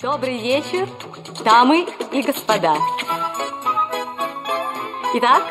[0.00, 0.88] Добрый вечер,
[1.44, 2.76] дамы и господа.
[5.16, 5.42] Итак,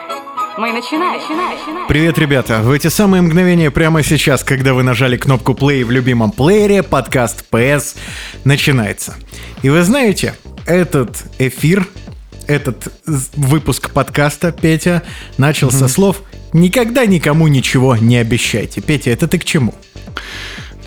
[0.57, 1.19] мы начинаем.
[1.19, 1.87] начинаем.
[1.89, 2.61] Привет, ребята!
[2.61, 7.43] В эти самые мгновения прямо сейчас, когда вы нажали кнопку play в любимом плеере, подкаст
[7.51, 7.97] PS
[8.45, 9.15] начинается.
[9.63, 10.33] И вы знаете,
[10.65, 11.85] этот эфир,
[12.47, 15.03] этот выпуск подкаста, Петя,
[15.37, 16.21] начал со слов
[16.53, 18.79] «Никогда никому ничего не обещайте».
[18.79, 19.75] Петя, это ты к чему?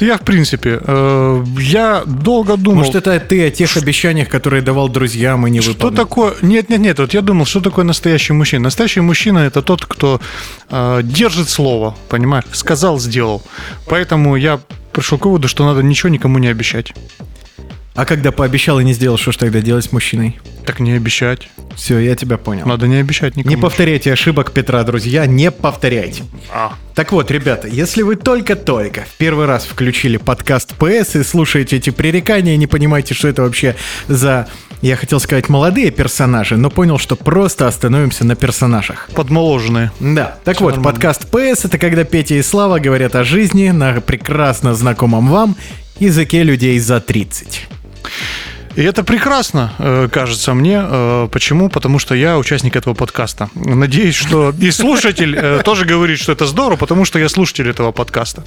[0.01, 2.79] Я, в принципе, э, я долго думал...
[2.79, 5.97] Может, это ты о тех обещаниях, которые давал друзьям и не Что выполнил?
[5.97, 6.35] такое...
[6.43, 8.65] Нет, нет, нет, вот я думал, что такое настоящий мужчина.
[8.65, 10.21] Настоящий мужчина– это тот, кто
[10.71, 12.45] э, держит слово, понимаешь?
[12.53, 13.43] Сказал, сделал.
[13.87, 14.61] Поэтому я
[14.93, 16.95] пришел к выводу, что надо ничего никому не обещать.
[18.01, 20.41] А когда пообещал и не сделал, что ж тогда делать с мужчиной?
[20.65, 21.51] Так не обещать.
[21.77, 22.67] Все, я тебя понял.
[22.67, 23.55] Надо не обещать никому.
[23.55, 26.23] Не повторяйте ошибок Петра, друзья, не повторяйте.
[26.51, 26.73] А.
[26.95, 31.91] Так вот, ребята, если вы только-только в первый раз включили подкаст ПС и слушаете эти
[31.91, 33.77] пререкания, не понимаете, что это вообще
[34.09, 34.49] за,
[34.81, 39.11] я хотел сказать, молодые персонажи, но понял, что просто остановимся на персонажах.
[39.15, 39.93] Подмоложенные.
[40.01, 40.93] Да, так Всё вот, нормально.
[40.95, 45.55] подкаст ПС это когда Петя и Слава говорят о жизни на прекрасно знакомом вам
[45.99, 47.69] языке людей за 30.
[48.77, 50.81] И это прекрасно, э, кажется мне.
[50.83, 51.69] Э, Почему?
[51.69, 53.49] Потому что я участник этого подкаста.
[53.55, 57.93] Надеюсь, что и слушатель э, тоже говорит, что это здорово, потому что я слушатель этого
[57.93, 58.45] подкаста.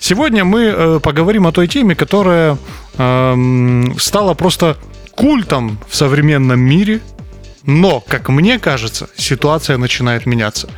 [0.00, 2.56] Сегодня мы поговорим о той теме, которая
[2.96, 4.76] эм, стала просто
[5.14, 7.00] культом в современном мире.
[7.64, 10.68] Но, как мне кажется, ситуация начинает меняться.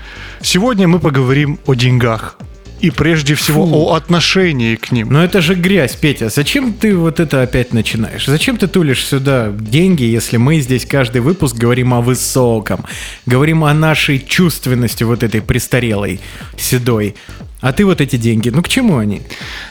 [0.42, 2.36] Сегодня мы поговорим о деньгах.
[2.80, 3.74] И прежде всего Фу.
[3.74, 5.12] о отношении к ним.
[5.12, 6.30] Но это же грязь, Петя.
[6.30, 8.26] Зачем ты вот это опять начинаешь?
[8.26, 12.84] Зачем ты тулишь сюда деньги, если мы здесь каждый выпуск говорим о высоком,
[13.26, 16.20] говорим о нашей чувственности вот этой престарелой,
[16.56, 17.16] седой?
[17.60, 19.20] А ты вот эти деньги, ну к чему они?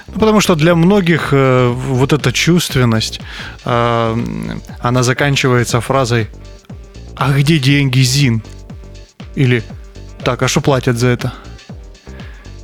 [0.07, 3.19] Ну, Потому что для многих э, вот эта чувственность,
[3.65, 4.17] э,
[4.79, 6.27] она заканчивается фразой
[7.15, 8.43] «А где деньги, Зин?»
[9.33, 9.63] Или
[10.23, 11.33] «Так, а что платят за это?»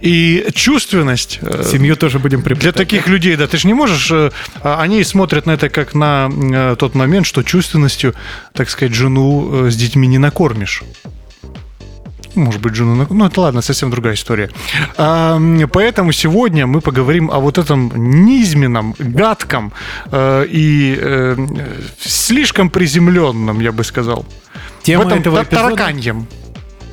[0.01, 1.39] И чувственность...
[1.41, 2.75] э, Семью тоже будем для приплетать.
[2.75, 4.11] таких людей, да, ты же не можешь...
[4.11, 8.13] э, а Они смотрят на это как на э, тот момент, что чувственностью,
[8.53, 10.83] так сказать, жену с детьми не накормишь.
[12.35, 13.07] Может быть, жену...
[13.09, 14.49] Ну, это ладно, совсем другая история.
[14.97, 15.39] А,
[15.71, 19.71] Поэтому сегодня мы поговорим о вот этом низменном, гадком
[20.11, 21.37] э, и э,
[21.99, 24.25] слишком приземленном, я бы сказал.
[24.83, 25.75] Тема в этом этого эпизода...
[25.75, 26.27] тараканьем.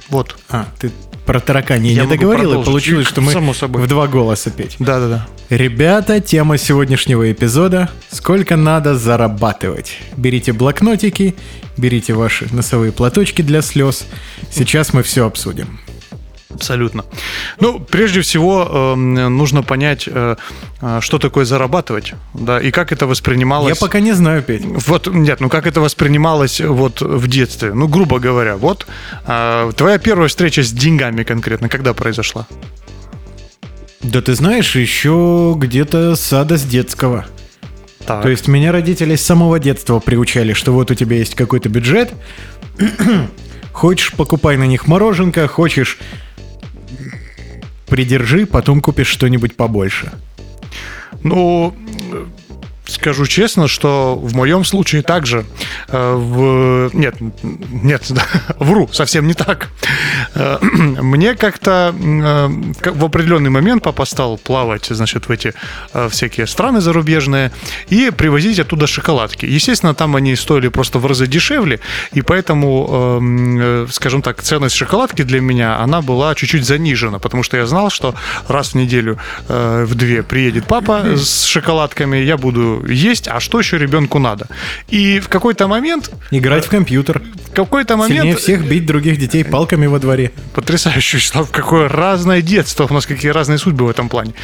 [0.08, 0.36] Вот.
[0.48, 0.92] А, ты
[1.27, 3.83] про тараканье Я не договорил, и получилось, что мы Само собой.
[3.83, 4.77] в два голоса петь.
[4.78, 5.27] Да-да-да.
[5.50, 9.99] Ребята, тема сегодняшнего эпизода «Сколько надо зарабатывать?».
[10.16, 11.34] Берите блокнотики,
[11.77, 14.06] берите ваши носовые платочки для слез.
[14.50, 15.78] Сейчас мы все обсудим.
[16.54, 17.04] Абсолютно.
[17.60, 20.36] Ну, прежде всего, э, нужно понять, э,
[20.80, 23.76] э, что такое зарабатывать, да, и как это воспринималось.
[23.76, 24.62] Я пока не знаю, Петь.
[24.64, 27.72] Вот, нет, ну как это воспринималось вот в детстве?
[27.74, 28.86] Ну, грубо говоря, вот
[29.26, 32.46] э, твоя первая встреча с деньгами конкретно, когда произошла?
[34.02, 37.26] Да ты знаешь, еще где-то сада с детского.
[38.06, 38.22] Так.
[38.22, 42.10] То есть меня родители с самого детства приучали, что вот у тебя есть какой-то бюджет,
[43.72, 45.98] хочешь покупай на них мороженка, хочешь
[47.92, 50.12] придержи, потом купишь что-нибудь побольше.
[51.22, 51.75] Ну,
[52.92, 55.44] скажу честно, что в моем случае также
[55.88, 56.91] э, в...
[56.94, 58.10] Нет, нет,
[58.58, 59.69] вру, совсем не так.
[60.34, 65.54] Э, Мне как-то э, в определенный момент папа стал плавать, значит, в эти
[66.10, 67.53] всякие страны зарубежные
[67.88, 69.47] и привозить оттуда шоколадки.
[69.47, 71.80] Естественно, там они стоили просто в разы дешевле,
[72.12, 77.56] и поэтому, эм, скажем так, ценность шоколадки для меня, она была чуть-чуть занижена, потому что
[77.56, 78.14] я знал, что
[78.48, 83.78] раз в неделю в две приедет папа с шоколадками, я буду есть, а что еще
[83.78, 84.48] ребенку надо?
[84.88, 87.22] И в какой-то момент, Играть в компьютер.
[87.50, 88.20] в какой-то момент...
[88.20, 90.32] Сильнее всех бить других детей палками во дворе.
[90.54, 94.34] Потрясающе, Вячеслав, какое разное детство, у нас какие разные судьбы в этом плане.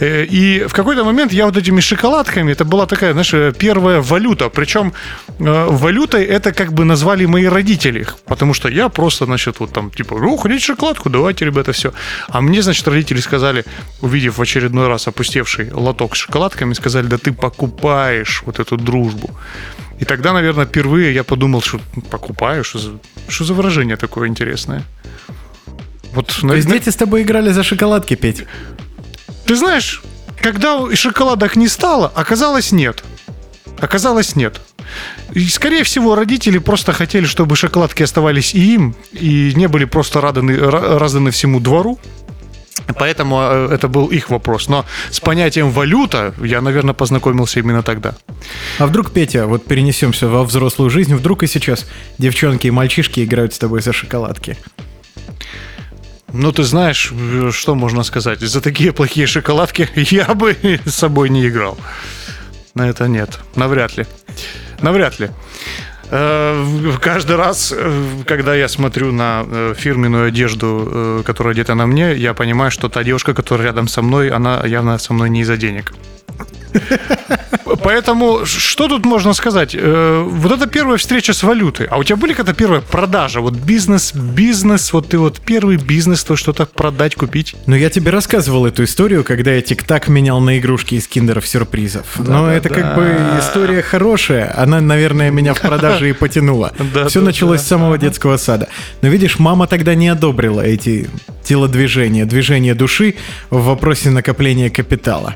[0.00, 4.00] Э, И в какой-то момент я вот этими шоколадками, это была такая, знаешь, э, первая
[4.00, 4.92] валюта, причем
[5.38, 9.90] э, валютой это как бы назвали мои родители, потому что я просто, значит, вот там,
[9.90, 11.92] типа, ну, хотите шоколадку, давайте, ребята, все.
[12.28, 13.64] А мне, значит, родители сказали,
[14.00, 17.32] увидев в очередной раз опустевший лоток с шоколадками, сказали, да ты
[17.88, 19.30] покупаешь вот эту дружбу.
[20.00, 21.80] И тогда, наверное, впервые я подумал, что
[22.10, 22.90] покупаю, что за,
[23.28, 24.82] что за выражение такое интересное.
[26.12, 28.44] Вот, То есть дети с тобой играли за шоколадки, Петь?
[29.46, 30.02] ты знаешь,
[30.42, 33.04] когда шоколадок не стало, оказалось нет.
[33.80, 34.60] Оказалось нет.
[35.36, 40.20] И, скорее всего, родители просто хотели, чтобы шоколадки оставались и им, и не были просто
[40.20, 41.98] раданы, ра- разданы всему двору.
[42.98, 44.68] Поэтому э, это был их вопрос.
[44.68, 48.14] Но с понятием валюта я, наверное, познакомился именно тогда.
[48.78, 51.86] А вдруг, Петя, вот перенесемся во взрослую жизнь, вдруг и сейчас
[52.18, 54.56] девчонки и мальчишки играют с тобой за шоколадки?
[56.32, 57.12] Ну, ты знаешь,
[57.52, 58.40] что можно сказать?
[58.40, 61.78] За такие плохие шоколадки я бы с собой не играл.
[62.74, 63.38] На это нет.
[63.56, 64.06] Навряд ли.
[64.80, 65.30] Навряд ли.
[66.10, 72.14] Э, каждый раз, э, когда я смотрю на э, фирменную одежду, которая одета на мне,
[72.14, 75.56] я понимаю, что та девушка, которая рядом со мной, она явно со мной не из-за
[75.56, 75.92] денег.
[77.82, 79.74] Поэтому что тут можно сказать?
[79.74, 81.86] Э, вот это первая встреча с валютой.
[81.86, 83.40] А у тебя были когда первая продажа?
[83.40, 87.54] Вот бизнес, бизнес, вот ты вот первый бизнес, то что-то продать, купить?
[87.66, 92.06] Ну, я тебе рассказывал эту историю, когда я тик-так менял на игрушки из киндеров сюрпризов.
[92.18, 92.74] Да, Но да, это да.
[92.74, 94.54] как бы история хорошая.
[94.56, 96.72] Она, наверное, меня в продаже и потянула.
[96.94, 97.64] Да, Все да, началось да.
[97.64, 98.68] с самого детского сада.
[99.02, 101.08] Но видишь, мама тогда не одобрила эти
[101.44, 103.14] телодвижения, движения души
[103.50, 105.34] в вопросе накопления капитала.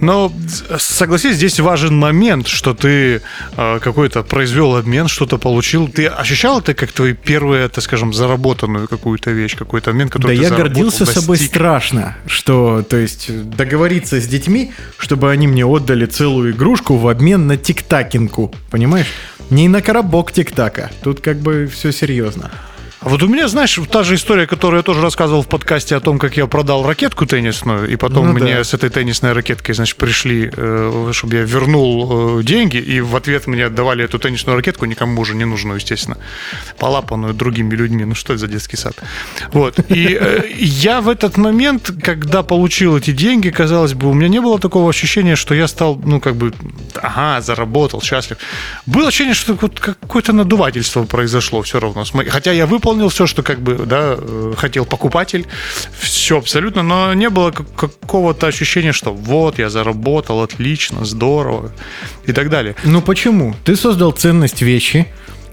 [0.00, 0.32] Но
[0.78, 3.22] согласись, здесь важен момент, что ты
[3.56, 5.88] э, какой-то произвел обмен, что-то получил.
[5.88, 10.42] Ты ощущал это как твою первую, так скажем, заработанную какую-то вещь, какой-то Да который ты
[10.42, 11.54] я гордился собой достиг?
[11.54, 17.46] страшно, что, то есть, договориться с детьми, чтобы они мне отдали целую игрушку в обмен
[17.46, 19.08] на тиктакинку, понимаешь?
[19.50, 20.90] Не на коробок тиктака.
[21.02, 22.50] Тут как бы все серьезно.
[23.04, 26.00] А вот у меня, знаешь, та же история, которую я тоже рассказывал в подкасте о
[26.00, 28.64] том, как я продал ракетку теннисную, и потом Ну мне да.
[28.64, 33.48] с этой теннисной ракеткой, значит, пришли, э, чтобы я вернул э, деньги, и в ответ
[33.48, 36.16] мне давали эту теннисную ракетку, никому уже не нужную, естественно,
[36.78, 38.04] полапанную другими людьми.
[38.04, 38.94] Ну что это за детский сад?
[39.52, 39.80] Вот.
[39.90, 44.40] И э, я в этот момент, когда получил эти деньги, казалось бы, у меня не
[44.40, 46.52] было такого ощущения, что я стал, ну, как бы,
[46.94, 48.38] ага, заработал, счастлив.
[48.86, 52.04] Было ощущение, что какое-то надувательство произошло все равно.
[52.28, 55.46] Хотя я выполнил все, что как бы, да, э, хотел покупатель,
[55.98, 61.72] все абсолютно, но не было как- какого-то ощущения, что вот, я заработал, отлично, здорово
[62.26, 62.74] и так далее.
[62.84, 63.54] Ну почему?
[63.64, 65.06] Ты создал ценность вещи,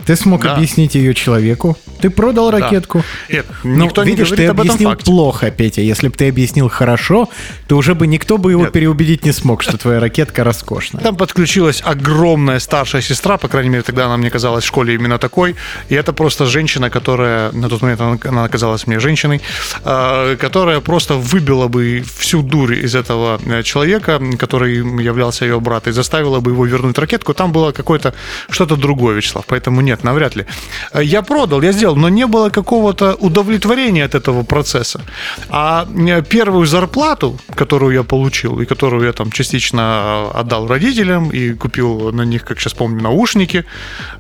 [0.06, 0.54] ты смог Да.
[0.56, 3.04] объяснить ее человеку, ты продал ракетку.
[3.30, 5.06] Нет, Ну, никто видишь, не ты об объяснил факте.
[5.06, 5.82] плохо, Петя.
[5.82, 7.30] Если бы ты объяснил хорошо,
[7.68, 8.72] то уже бы никто бы его Нет.
[8.72, 11.04] переубедить не смог, что твоя ракетка роскошная.
[11.04, 15.18] Там подключилась огромная старшая сестра, по крайней мере, тогда она мне казалась в школе именно
[15.18, 15.56] такой.
[15.90, 19.42] И это просто женщина, которая, на тот момент она, она казалась мне женщиной,
[19.84, 25.92] э, которая просто выбила бы всю дурь из этого э, человека, который являлся ее братом,
[25.92, 27.34] и заставила бы его вернуть ракетку.
[27.34, 28.14] Там было какое-то
[28.50, 30.46] что-то другое, Вячеслав, поэтому нет, навряд ли.
[30.94, 35.02] Э, Я продал, я сделал, но не было какого-то удовлетворения от этого процесса.
[35.50, 41.32] А э, первую зарплату, которую я получил, и которую я там частично э, отдал родителям
[41.32, 43.66] и купил на них, как сейчас помню, наушники,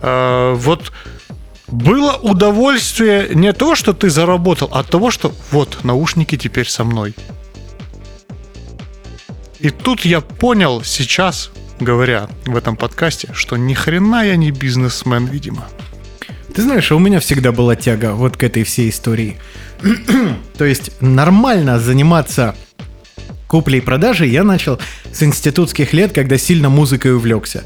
[0.01, 0.92] вот
[1.68, 6.83] было удовольствие не то, что ты заработал, а от того, что вот, наушники теперь со
[6.83, 7.13] мной.
[9.59, 15.25] И тут я понял сейчас, говоря в этом подкасте, что ни хрена я не бизнесмен,
[15.25, 15.67] видимо.
[16.56, 19.38] Ты знаешь, а у меня всегда была тяга вот к этой всей истории.
[20.57, 22.56] То есть нормально заниматься
[23.47, 24.79] куплей и продажей я начал
[25.11, 27.65] с институтских лет, когда сильно музыкой увлекся.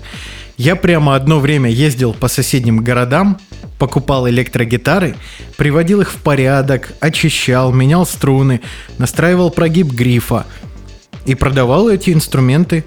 [0.58, 3.40] Я прямо одно время ездил по соседним городам,
[3.80, 5.16] покупал электрогитары,
[5.58, 8.62] приводил их в порядок, очищал, менял струны,
[8.98, 10.46] настраивал прогиб грифа
[11.26, 12.84] и продавал эти инструменты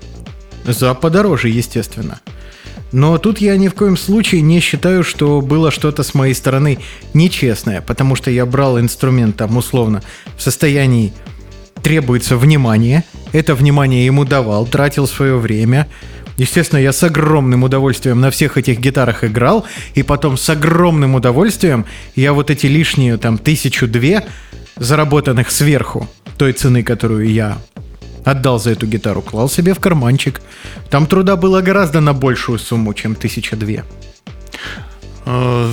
[0.64, 2.20] за подороже, естественно.
[2.92, 6.78] Но тут я ни в коем случае не считаю, что было что-то с моей стороны
[7.14, 10.02] нечестное, потому что я брал инструмент там условно
[10.36, 11.12] в состоянии
[11.82, 15.86] требуется внимание, это внимание ему давал, тратил свое время.
[16.36, 21.86] Естественно, я с огромным удовольствием на всех этих гитарах играл, и потом с огромным удовольствием
[22.14, 24.24] я вот эти лишние там тысячу-две,
[24.76, 27.58] заработанных сверху той цены, которую я
[28.26, 30.40] отдал за эту гитару, клал себе в карманчик.
[30.90, 33.84] Там труда было гораздо на большую сумму, чем тысяча две.
[35.24, 35.70] Э,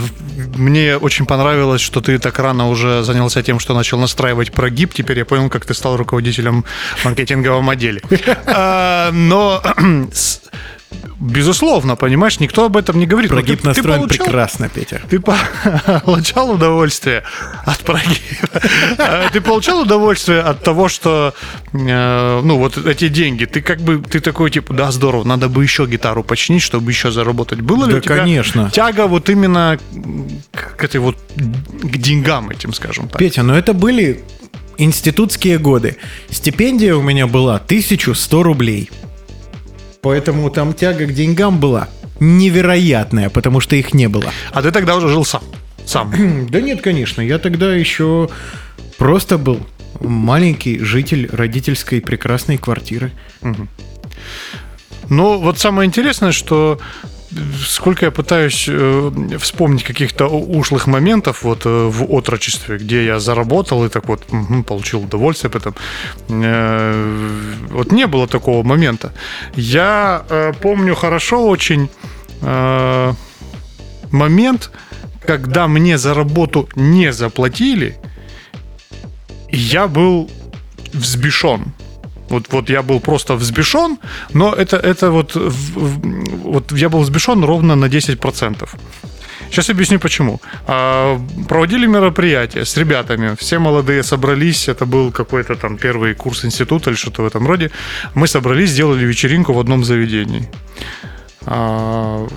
[0.56, 4.94] Мне очень понравилось, что ты так рано уже занялся тем, что начал настраивать прогиб.
[4.94, 6.64] Теперь я понял, как ты стал руководителем
[7.04, 8.02] маркетингового модели.
[8.46, 9.62] А, Но,
[11.20, 13.30] безусловно, понимаешь, никто об этом не говорит.
[13.32, 15.02] Прогиб ты- ты настроен получал- прекрасно, Петя.
[15.10, 15.20] Ты
[16.06, 17.24] получал удовольствие
[17.66, 18.18] от прогиба?
[18.98, 21.34] Э, Ты получал удовольствие от того, что,
[21.74, 25.64] э, ну, вот эти деньги, ты как бы, ты такой, типа, да, здорово, надо бы
[25.64, 27.62] еще гитару починить, чтобы еще заработать.
[27.62, 28.70] Было ли у тебя конечно.
[28.72, 29.80] тяга вот именно
[30.52, 33.20] к этой вот, к деньгам этим, скажем так?
[33.20, 34.24] Петя, но это были
[34.78, 35.98] институтские годы.
[36.30, 38.90] Стипендия у меня была 1100 рублей.
[40.04, 41.88] Поэтому там тяга к деньгам была
[42.20, 44.32] невероятная, потому что их не было.
[44.52, 45.42] А ты тогда уже жил сам.
[45.86, 46.48] Сам.
[46.50, 48.30] Да нет, конечно, я тогда еще
[48.98, 49.60] просто был
[50.02, 53.12] маленький житель родительской прекрасной квартиры.
[55.10, 56.80] Ну, вот самое интересное, что
[57.68, 63.86] сколько я пытаюсь э, вспомнить каких-то ушлых моментов вот э, в отрочестве, где я заработал
[63.86, 65.76] и так вот мгм, получил удовольствие об этом.
[66.30, 69.12] Э, вот не было такого момента.
[69.56, 71.90] Я э, помню хорошо очень
[72.42, 73.14] э,
[74.12, 74.72] момент,
[75.26, 77.98] когда мне за работу не заплатили,
[79.50, 80.30] я был
[80.94, 81.74] взбешен.
[82.30, 83.98] Вот, вот я был просто взбешен,
[84.34, 88.70] но это, это вот, в- в- вот я был взбешен ровно на 10%.
[89.50, 90.40] Сейчас объясню почему.
[90.68, 93.36] А, Проводили мероприятие с ребятами.
[93.38, 94.68] Все молодые собрались.
[94.70, 97.70] Это был какой-то там первый курс института или что-то в этом роде.
[98.16, 100.48] Мы собрались, сделали вечеринку в одном заведении.
[101.46, 102.28] А,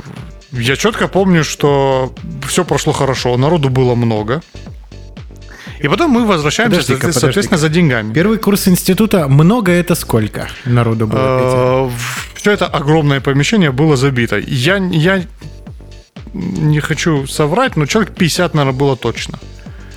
[0.53, 2.13] Я четко помню, что
[2.49, 4.41] все прошло хорошо, народу было много.
[5.85, 8.15] И потом мы возвращаемся, Подожди-ка, соответственно, за деньгами.
[8.15, 11.91] Первый курс института много это сколько народу было?
[12.47, 14.37] Все это огромное помещение было забито.
[14.39, 15.21] Я, я
[16.33, 19.39] не хочу соврать, но человек 50, наверное, было точно.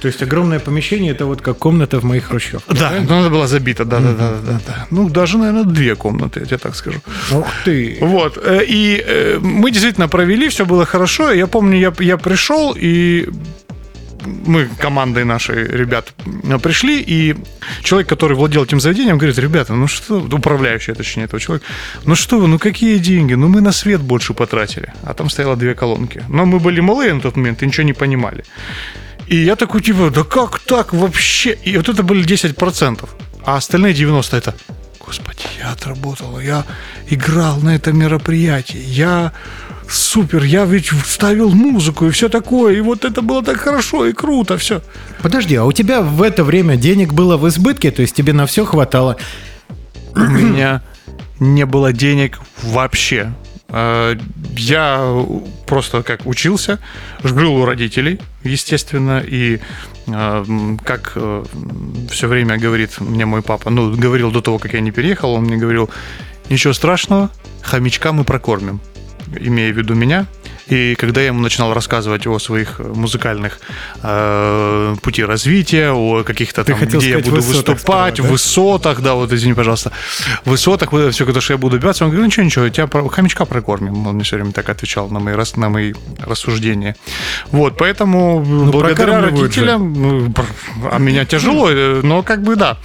[0.01, 2.75] То есть огромное помещение это вот как комната в моих хрущевках.
[2.75, 4.87] Да, но она была забита, да, да, да, да, да.
[4.89, 6.97] Ну, даже, наверное, две комнаты, я тебе так скажу.
[7.31, 7.97] Ух ты.
[8.01, 8.39] Вот.
[8.43, 11.31] э, И э, мы действительно провели, все было хорошо.
[11.31, 13.29] Я помню, я, я пришел, и
[14.25, 17.35] мы командой нашей ребят э, пришли, и
[17.83, 21.65] человек, который владел этим заведением, говорит, ребята, ну что, управляющий, точнее, этого человека,
[22.05, 23.35] ну что вы, ну какие деньги?
[23.35, 24.93] Ну мы на свет больше потратили.
[25.03, 26.23] А там стояло две колонки.
[26.29, 28.43] Но мы были малые на тот момент и ничего не понимали.
[29.27, 31.57] И я такой, типа, да как так вообще?
[31.65, 33.09] И вот это были 10%.
[33.45, 34.55] А остальные 90% это,
[35.05, 36.65] господи, я отработал, я
[37.09, 39.31] играл на этом мероприятии, я
[39.89, 44.13] супер, я ведь ставил музыку и все такое, и вот это было так хорошо и
[44.13, 44.81] круто, все.
[45.21, 48.45] Подожди, а у тебя в это время денег было в избытке, то есть тебе на
[48.45, 49.17] все хватало?
[50.15, 50.81] У меня
[51.39, 53.33] не было денег вообще.
[53.69, 54.15] Э,
[54.57, 55.25] Я
[55.65, 56.79] просто как учился,
[57.23, 59.59] жил у родителей, естественно, и
[60.07, 60.45] э,
[60.83, 61.17] как
[62.09, 65.43] все время говорит мне мой папа, ну, говорил до того, как я не переехал, он
[65.45, 65.89] мне говорил,
[66.49, 67.29] ничего страшного,
[67.61, 68.81] хомячка мы прокормим,
[69.39, 70.25] имея в виду меня.
[70.69, 73.59] И когда я ему начинал рассказывать о своих музыкальных
[74.03, 78.31] э, пути развития, о каких-то там, где я сказать, буду высотах выступать, сперва, да?
[78.31, 79.91] высотах, да, вот извини, пожалуйста,
[80.45, 83.45] высотах, вот все, то, что я буду добиваться, он говорит, ну ничего, ничего, тебя хомячка
[83.45, 84.07] прокормим.
[84.07, 86.95] Он мне все время так отвечал на мои, на мои рассуждения.
[87.51, 89.61] Вот, поэтому благодаря прокармливают же.
[89.61, 90.33] родителям, ну,
[90.91, 92.77] а меня тяжело, э, но как бы да.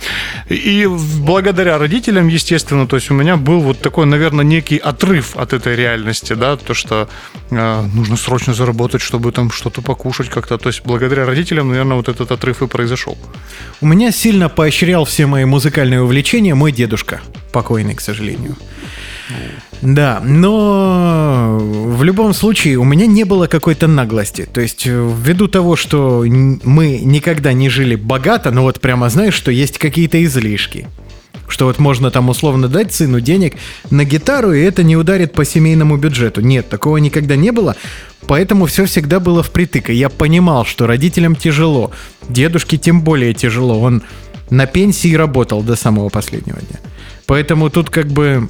[0.48, 5.52] И благодаря родителям, естественно, то есть у меня был вот такой, наверное, некий отрыв от
[5.52, 7.08] этой реальности, да, то, что
[7.50, 10.58] э, нужно срочно заработать, чтобы там что-то покушать как-то.
[10.58, 13.16] То есть благодаря родителям, наверное, вот этот отрыв и произошел.
[13.80, 17.20] У меня сильно поощрял все мои музыкальные увлечения мой дедушка,
[17.52, 18.56] покойный, к сожалению.
[19.82, 24.48] Да, но в любом случае у меня не было какой-то наглости.
[24.50, 29.34] То есть э, ввиду того, что мы никогда не жили богато, но вот прямо знаешь,
[29.34, 30.88] что есть какие-то излишки.
[31.48, 33.54] Что вот можно там условно дать сыну денег
[33.90, 36.40] на гитару, и это не ударит по семейному бюджету.
[36.40, 37.76] Нет, такого никогда не было.
[38.26, 39.90] Поэтому все всегда было впритык.
[39.90, 41.90] И я понимал, что родителям тяжело.
[42.28, 43.80] Дедушке тем более тяжело.
[43.80, 44.02] Он
[44.50, 46.80] на пенсии работал до самого последнего дня.
[47.26, 48.48] Поэтому тут как бы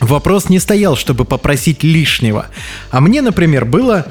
[0.00, 2.46] вопрос не стоял, чтобы попросить лишнего.
[2.90, 4.06] А мне, например, было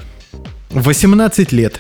[0.72, 1.80] 18 лет.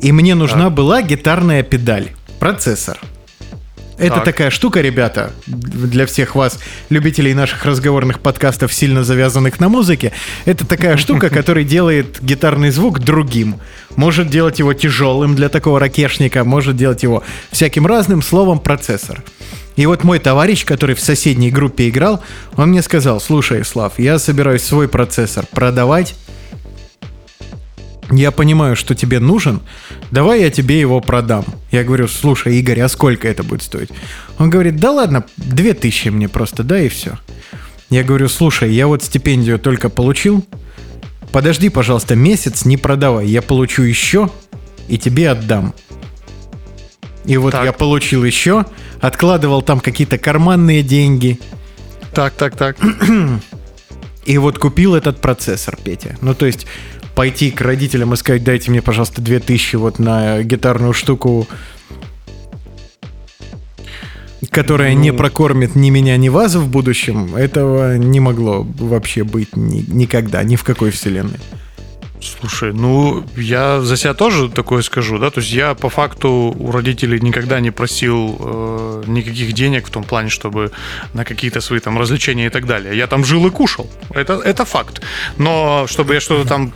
[0.00, 2.10] И мне нужна была гитарная педаль.
[2.38, 2.98] Процессор.
[3.98, 4.24] Это Так.
[4.24, 6.58] такая штука, ребята, для всех вас,
[6.88, 10.12] любителей наших разговорных подкастов, сильно завязанных на музыке.
[10.44, 13.60] Это такая штука, которая делает гитарный звук другим.
[13.96, 19.22] Может делать его тяжелым для такого ракешника, может делать его всяким разным словом процессор.
[19.76, 22.22] И вот мой товарищ, который в соседней группе играл,
[22.56, 26.14] он мне сказал, слушай, Слав, я собираюсь свой процессор продавать,
[28.10, 29.60] я понимаю, что тебе нужен,
[30.10, 31.44] давай я тебе его продам.
[31.70, 33.90] Я говорю, слушай, Игорь, а сколько это будет стоить?
[34.38, 37.18] Он говорит, да ладно, 2000 мне просто, да и все.
[37.90, 40.44] Я говорю, слушай, я вот стипендию только получил,
[41.30, 44.30] подожди, пожалуйста, месяц, не продавай, я получу еще
[44.88, 45.74] и тебе отдам.
[47.24, 47.64] И вот Так.
[47.64, 48.64] я получил еще,
[49.00, 51.38] откладывал там какие-то карманные деньги,
[52.14, 52.76] Так, так, так.
[54.24, 56.16] и вот купил этот процессор, Петя.
[56.20, 56.66] Ну, то есть
[57.14, 61.46] пойти к родителям и сказать, дайте мне, пожалуйста, 2000 вот на гитарную штуку,
[64.50, 69.84] которая не прокормит ни меня, ни вас в будущем, этого не могло вообще быть ни-
[69.88, 71.38] никогда, ни в какой вселенной.
[72.22, 76.70] Слушай, ну, я за себя тоже такое скажу, да, то есть я по факту у
[76.70, 80.70] родителей никогда не просил э, никаких денег в том плане, чтобы
[81.14, 82.96] на какие-то свои там развлечения и так далее.
[82.96, 85.02] Я там жил и кушал, это, это факт.
[85.38, 86.72] Но чтобы я что-то там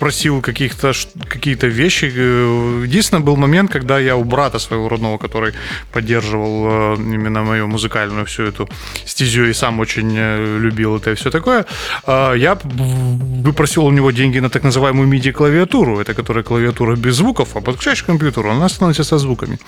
[0.00, 0.92] просил каких-то
[1.28, 2.12] какие-то вещи.
[2.16, 5.52] Э, единственный был момент, когда я у брата своего родного, который
[5.92, 8.68] поддерживал э, именно мою музыкальную всю эту
[9.06, 11.66] стезю и сам очень э, любил это и все такое,
[12.06, 12.58] я
[13.44, 18.02] выпросил у него деньги на так называемую MIDI-клавиатуру, это которая клавиатура без звуков, а подключаешь
[18.02, 19.58] к компьютеру, она становится со звуками.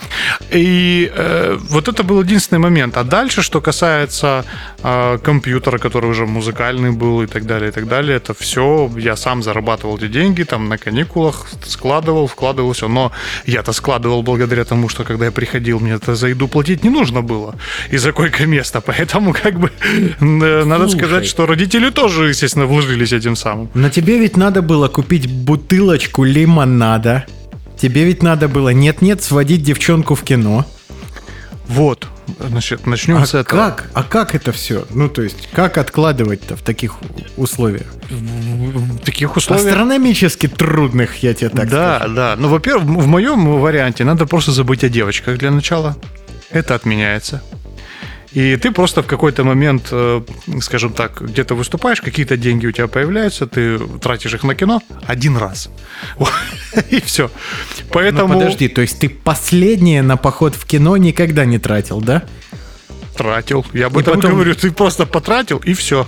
[0.55, 2.97] И э, вот это был единственный момент.
[2.97, 4.45] А дальше, что касается
[4.83, 9.17] э, компьютера, который уже музыкальный был и так далее, и так далее, это все я
[9.17, 12.89] сам зарабатывал эти деньги деньги там на каникулах, складывал, вкладывал все.
[12.89, 13.11] Но
[13.47, 17.23] я-то складывал благодаря тому, что когда я приходил, мне это за еду платить не нужно
[17.23, 17.55] было
[17.91, 18.81] из-за койко-места.
[18.81, 19.71] Поэтому как бы
[20.21, 20.99] надо Слушай.
[20.99, 23.69] сказать, что родители тоже, естественно, вложились этим самым.
[23.75, 27.25] Но тебе ведь надо было купить бутылочку лимонада.
[27.77, 30.65] Тебе ведь надо было нет-нет сводить девчонку в кино.
[31.67, 32.07] Вот.
[32.39, 33.61] Значит, начнем а с этого.
[33.61, 33.91] Как?
[33.95, 34.87] А как это все?
[34.91, 36.97] Ну, то есть, как откладывать-то в таких
[37.37, 37.87] условиях?
[38.11, 39.67] В таких условиях...
[39.67, 42.15] Астрономически трудных, я тебе так да, скажу.
[42.15, 42.41] Да, да.
[42.41, 45.97] Ну, во-первых, в моем варианте надо просто забыть о девочках для начала.
[46.51, 47.43] Это отменяется.
[48.35, 50.23] И ты просто в какой-то момент, э,
[50.61, 55.37] скажем так, где-то выступаешь, какие-то деньги у тебя появляются, ты тратишь их на кино один
[55.37, 55.69] раз.
[56.91, 57.31] И все.
[57.91, 58.35] Поэтому...
[58.35, 62.23] Ну, подожди, то есть ты последнее на поход в кино никогда не тратил, да?
[63.17, 63.67] Тратил.
[63.75, 64.31] Я об этом потом...
[64.31, 64.55] говорю.
[64.55, 66.07] Ты просто потратил, и все.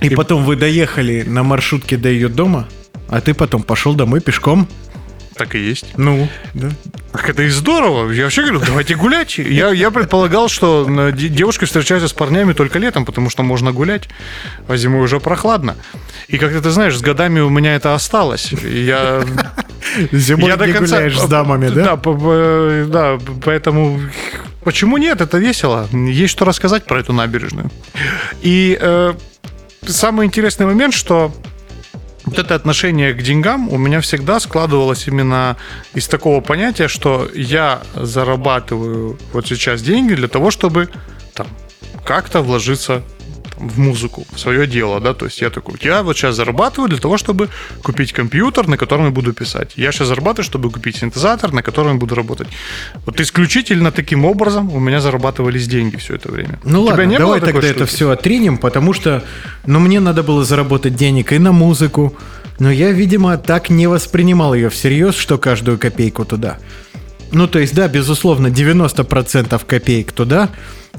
[0.00, 2.68] И, и потом вы доехали на маршрутке до ее дома,
[3.08, 4.68] а ты потом пошел домой пешком.
[5.36, 5.86] Так и есть.
[5.96, 6.70] Ну, да.
[7.12, 8.10] Так это и здорово.
[8.12, 9.38] Я вообще говорю, давайте гулять.
[9.38, 14.08] Я, я предполагал, что девушка встречается с парнями только летом, потому что можно гулять,
[14.68, 15.76] а зимой уже прохладно.
[16.28, 18.52] И как ты знаешь, с годами у меня это осталось.
[18.52, 19.24] Я...
[20.12, 20.96] Зимой я до конца...
[20.96, 21.96] гуляешь с дамами, да?
[21.96, 24.00] Да, да, поэтому...
[24.62, 25.20] Почему нет?
[25.20, 25.88] Это весело.
[25.92, 27.70] Есть что рассказать про эту набережную.
[28.40, 29.12] И э,
[29.86, 31.34] самый интересный момент, что
[32.24, 35.56] вот это отношение к деньгам у меня всегда складывалось именно
[35.94, 40.88] из такого понятия, что я зарабатываю вот сейчас деньги для того, чтобы
[41.34, 41.46] там
[42.04, 43.02] как-то вложиться
[43.56, 46.98] в музыку, в свое дело, да, то есть я такой, я вот сейчас зарабатываю для
[46.98, 47.48] того, чтобы
[47.82, 49.72] купить компьютер, на котором я буду писать.
[49.76, 52.48] Я сейчас зарабатываю, чтобы купить синтезатор, на котором я буду работать.
[53.06, 56.58] Вот исключительно таким образом у меня зарабатывались деньги все это время.
[56.64, 57.76] Ну у ладно, давай тогда штуки?
[57.76, 59.22] это все отринем, потому что,
[59.66, 62.16] ну, мне надо было заработать денег и на музыку,
[62.58, 66.58] но я, видимо, так не воспринимал ее всерьез, что каждую копейку туда.
[67.34, 70.50] Ну, то есть, да, безусловно, 90% копеек туда,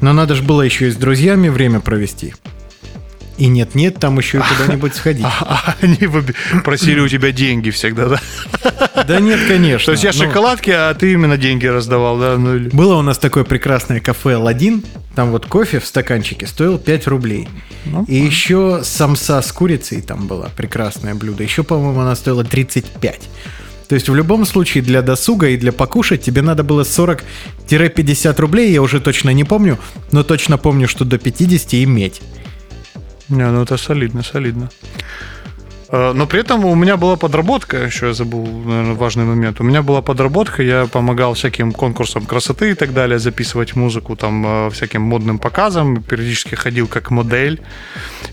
[0.02, 2.34] но надо же было еще и с друзьями время провести.
[3.38, 5.26] И нет-нет, там еще и куда-нибудь сходить.
[5.26, 6.00] А, они
[6.64, 8.22] просили у тебя деньги всегда, да?
[9.08, 9.88] Да нет, конечно.
[9.88, 12.38] То есть я ну, шоколадки, а ты именно деньги раздавал, да?
[12.38, 12.70] Ну, или...
[12.70, 14.84] Было у нас такое прекрасное кафе «Аладдин».
[15.16, 17.48] Там вот кофе в стаканчике стоил 5 рублей.
[17.86, 21.44] Ну, и еще самса с курицей там была прекрасное блюдо.
[21.44, 23.30] Еще, по-моему, она стоила 35.
[23.88, 28.72] То есть в любом случае для досуга и для покушать тебе надо было 40-50 рублей,
[28.72, 29.78] я уже точно не помню,
[30.12, 32.22] но точно помню, что до 50 иметь.
[33.30, 34.70] Не, ну это солидно, солидно.
[35.96, 39.62] Э, но при этом у меня была подработка, еще я забыл, наверное, важный момент.
[39.62, 44.46] У меня была подработка, я помогал всяким конкурсам красоты и так далее, записывать музыку там
[44.46, 47.62] э, всяким модным показам, периодически ходил как модель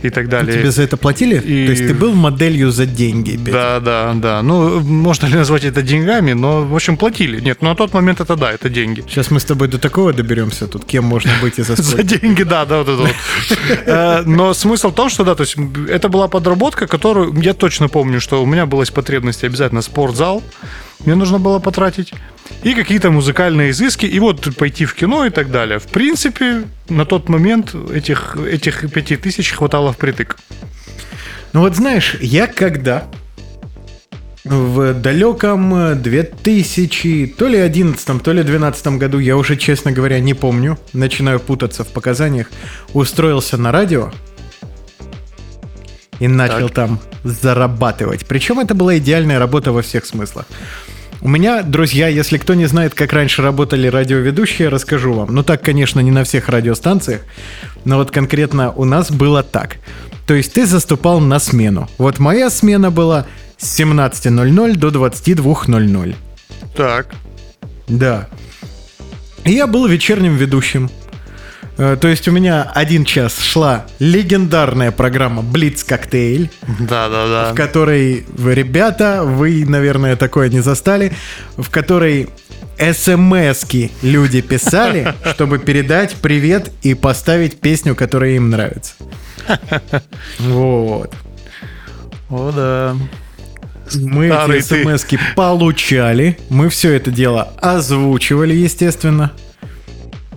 [0.03, 0.59] и так далее.
[0.59, 1.37] Тебе за это платили?
[1.37, 1.67] И...
[1.67, 3.37] То есть ты был моделью за деньги?
[3.37, 3.53] Петя?
[3.53, 4.43] Да, да, да.
[4.43, 7.41] Ну, можно ли назвать это деньгами, но, в общем, платили.
[7.41, 9.05] Нет, ну на тот момент это да, это деньги.
[9.09, 11.97] Сейчас мы с тобой до такого доберемся, тут кем можно быть и за сколько.
[11.97, 13.13] За деньги, да, да, вот это вот.
[13.87, 15.57] Э, но смысл в том, что, да, то есть
[15.89, 20.43] это была подработка, которую я точно помню, что у меня была потребность обязательно спортзал,
[21.05, 22.13] мне нужно было потратить,
[22.63, 25.79] и какие-то музыкальные изыски, и вот пойти в кино и так далее.
[25.79, 30.39] В принципе, на тот момент этих, этих пяти тысяч хватало впритык.
[31.53, 33.09] Ну вот знаешь, я когда
[34.45, 40.35] в далеком 2000, то ли 11, то ли 12 году, я уже, честно говоря, не
[40.35, 42.51] помню, начинаю путаться в показаниях,
[42.93, 44.11] устроился на радио,
[46.19, 46.73] и начал так.
[46.73, 48.27] там зарабатывать.
[48.27, 50.47] Причем это была идеальная работа во всех смыслах.
[51.21, 55.33] У меня, друзья, если кто не знает, как раньше работали радиоведущие, расскажу вам.
[55.33, 57.21] Ну так, конечно, не на всех радиостанциях,
[57.85, 59.77] но вот конкретно у нас было так.
[60.27, 61.89] То есть ты заступал на смену.
[61.99, 66.17] Вот моя смена была с 17.00 до 22.00.
[66.75, 67.15] Так.
[67.87, 68.29] Да.
[69.45, 70.91] И я был вечерним ведущим.
[71.79, 77.31] Э, То есть у меня один час шла легендарная программа Блиц Коктейль, Да, да, в
[77.31, 77.53] да.
[77.55, 81.13] которой вы, ребята, вы, наверное, такое не застали,
[81.57, 82.29] в которой
[82.79, 88.95] смс-ки люди писали, чтобы передать привет и поставить песню, которая им нравится.
[90.39, 91.13] Вот.
[92.29, 92.97] О, да.
[93.95, 95.05] Мы Старый эти смс
[95.37, 99.33] получали, мы все это дело озвучивали, естественно.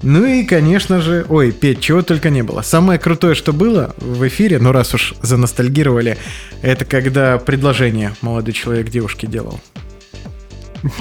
[0.06, 2.62] Ну и, конечно же, ой, Петь, чего только не было.
[2.62, 6.18] Самое крутое, что было в эфире, ну раз уж заностальгировали,
[6.62, 9.60] это когда предложение молодой человек девушке делал.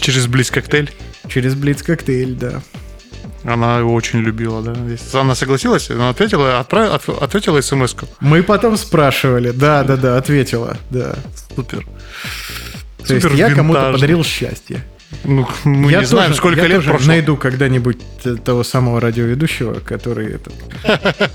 [0.00, 0.90] Через Близ коктейль.
[1.28, 2.62] Через Блиц коктейль, да.
[3.44, 4.74] Она его очень любила, да.
[5.20, 8.06] Она согласилась, она ответила, отправ- от- ответила смс-ку.
[8.20, 11.16] Мы потом спрашивали, да, да, да, ответила, да.
[11.54, 11.86] Супер.
[13.06, 14.82] То есть Супер я кому-то подарил счастье.
[15.24, 17.06] Ну, мы я не знаем, тоже- сколько я лет тоже прошло.
[17.08, 17.98] найду когда-нибудь
[18.44, 20.50] того самого радиоведущего, который это...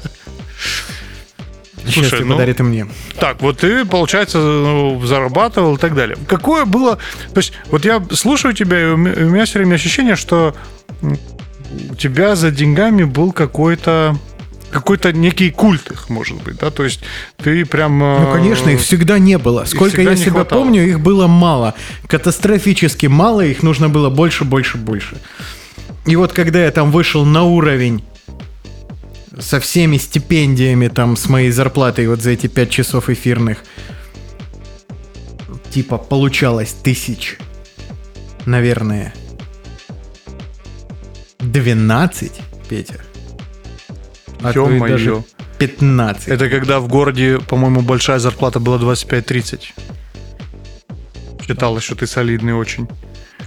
[1.87, 2.87] Счастье ну- подарит и мне.
[3.19, 6.17] Так, вот ты, получается, ну, зарабатывал и так далее.
[6.27, 6.97] Какое было...
[7.33, 10.55] То есть, вот я слушаю тебя, и у ме- у меня все время ощущение, что
[11.01, 14.17] у тебя за деньгами был какой-то
[14.71, 16.71] какой-то некий культ их, может быть, да?
[16.71, 17.01] То есть
[17.37, 17.99] ты прям...
[17.99, 19.65] Ну, конечно, их всегда не было.
[19.65, 20.63] Сколько я себя хватало.
[20.63, 21.75] помню, их было мало.
[22.07, 25.17] Катастрофически мало, их нужно было больше, больше, больше.
[26.05, 28.03] И вот когда я там вышел на уровень
[29.37, 33.59] со всеми стипендиями, там, с моей зарплатой вот за эти пять часов эфирных,
[35.71, 37.37] типа, получалось тысяч,
[38.45, 39.13] наверное,
[41.39, 42.31] 12,
[42.67, 43.08] Петя.
[44.41, 44.91] А то и Ё-моё.
[44.91, 45.23] даже
[45.57, 46.27] 15.
[46.27, 49.61] Это когда в городе, по-моему, большая зарплата была 25-30.
[51.45, 52.87] Считалось, что ты солидный очень.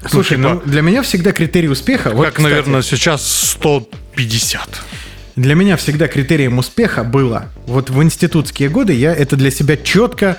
[0.08, 2.10] Слушай, ну, ну, типа- для меня всегда критерий успеха...
[2.10, 4.82] вот, как, кстати, наверное, сейчас 150.
[5.36, 7.46] Для меня всегда критерием успеха было...
[7.66, 10.36] Вот в институтские годы я это для себя четко...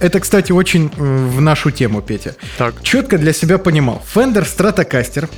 [0.00, 2.34] Это, кстати, очень э, в нашу тему, Петя.
[2.58, 2.82] Так.
[2.82, 4.02] Четко для себя понимал.
[4.14, 5.28] Fender Stratocaster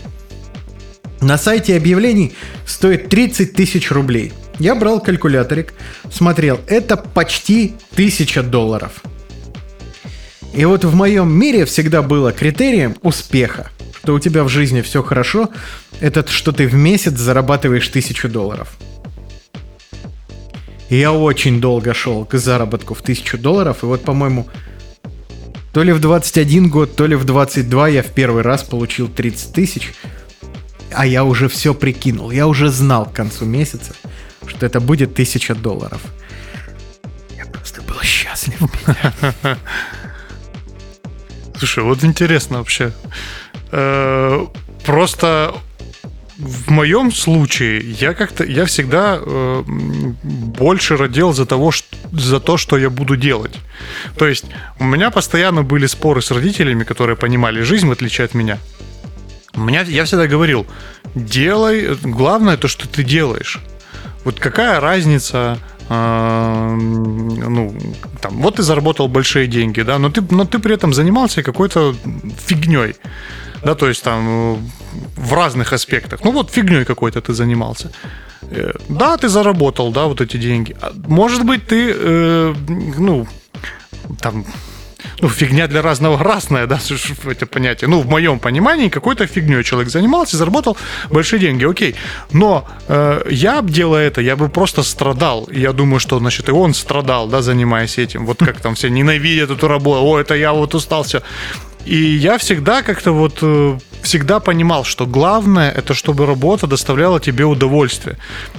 [1.21, 2.35] на сайте объявлений
[2.67, 4.33] стоит 30 тысяч рублей.
[4.59, 5.75] Я брал калькуляторик,
[6.11, 9.03] смотрел, это почти 1000 долларов.
[10.53, 15.03] И вот в моем мире всегда было критерием успеха, что у тебя в жизни все
[15.03, 15.51] хорошо,
[16.01, 18.77] это что ты в месяц зарабатываешь 1000 долларов.
[20.91, 24.47] Я очень долго шел к заработку в 1000 долларов, и вот, по-моему,
[25.73, 29.53] то ли в 21 год, то ли в 22 я в первый раз получил 30
[29.53, 29.93] тысяч,
[30.93, 33.95] а я уже все прикинул, я уже знал к концу месяца,
[34.47, 36.01] что это будет 1000 долларов.
[37.37, 38.59] Я просто был счастлив.
[41.59, 42.93] Слушай, вот интересно вообще.
[43.73, 44.47] Э,
[44.85, 45.55] Просто
[46.37, 52.59] в моем случае я как-то я всегда э, больше родил за того, ш- за то,
[52.59, 53.55] что я буду делать.
[54.19, 54.45] То есть
[54.79, 58.59] у меня постоянно были споры с родителями, которые понимали жизнь в отличие от меня.
[59.57, 60.67] Меня я всегда говорил,
[61.15, 63.61] делай, главное то, что ты делаешь.
[64.25, 67.75] Вот какая разница, э, ну,
[68.21, 71.95] там, вот ты заработал большие деньги, да, но ты, но ты при этом занимался какой-то
[72.47, 72.97] фигней,
[73.65, 74.59] да, то есть там
[75.17, 76.25] в разных аспектах.
[76.25, 77.91] Ну вот фигней какой-то ты занимался.
[78.43, 80.77] Э, Да, ты заработал, да, вот эти деньги.
[80.81, 82.55] А Может быть, ты, э,
[82.99, 83.27] ну,
[84.21, 84.45] там,
[85.21, 86.79] ну, фигня для разного разная, да,
[87.27, 87.89] это понятие.
[87.89, 90.77] Ну, в моем понимании, какой-то фигней человек занимался, заработал
[91.11, 91.95] большие деньги, окей.
[92.33, 95.49] Но э, я, делая это, я бы просто страдал.
[95.51, 98.27] Я думаю, что, значит, и он страдал, да, занимаясь этим.
[98.27, 101.23] Вот как там все ненавидят эту работу, о, это я вот устался.
[101.85, 107.45] И я всегда как-то вот э, всегда понимал, что главное это чтобы работа доставляла тебе
[107.45, 108.17] удовольствие.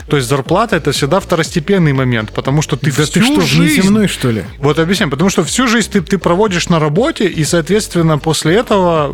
[0.10, 3.82] То есть зарплата это всегда второстепенный момент, потому что ты Да всю ты что, жизнь
[3.82, 4.44] внеземной, что ли?
[4.60, 9.14] вот объясняю, потому что всю жизнь ты, ты проводишь на работе, и, соответственно, после этого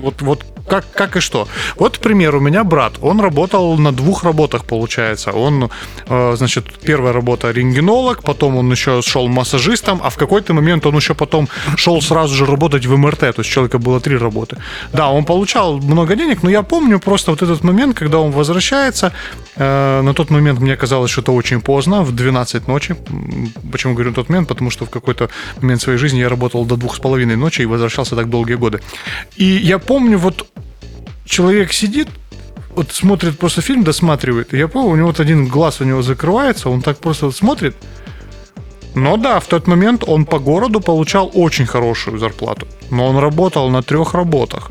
[0.00, 1.48] вот, вот как, как и что.
[1.76, 5.32] Вот, к примеру, у меня брат, он работал на двух работах, получается.
[5.32, 5.70] Он,
[6.08, 10.96] э, значит, первая работа рентгенолог, потом он еще шел массажистом, а в какой-то момент он
[10.96, 14.56] еще потом шел сразу же работать в МРТ, то есть у человека было три работы.
[14.92, 19.12] Да, он получал много денег, но я помню просто вот этот момент, когда он возвращается,
[19.56, 22.96] э, на тот момент мне казалось, что это очень поздно, в 12 ночи.
[23.72, 24.48] Почему говорю тот момент?
[24.48, 25.28] Потому что в какой-то
[25.60, 28.80] момент своей жизни я работал до двух с половиной ночи и возвращался так долгие годы.
[29.36, 30.46] И я помню, вот
[31.24, 32.08] человек сидит,
[32.74, 34.54] вот смотрит просто фильм, досматривает.
[34.54, 37.36] И я помню, у него вот один глаз у него закрывается, он так просто вот
[37.36, 37.76] смотрит.
[38.94, 42.66] Но да, в тот момент он по городу получал очень хорошую зарплату.
[42.90, 44.70] Но он работал на трех работах.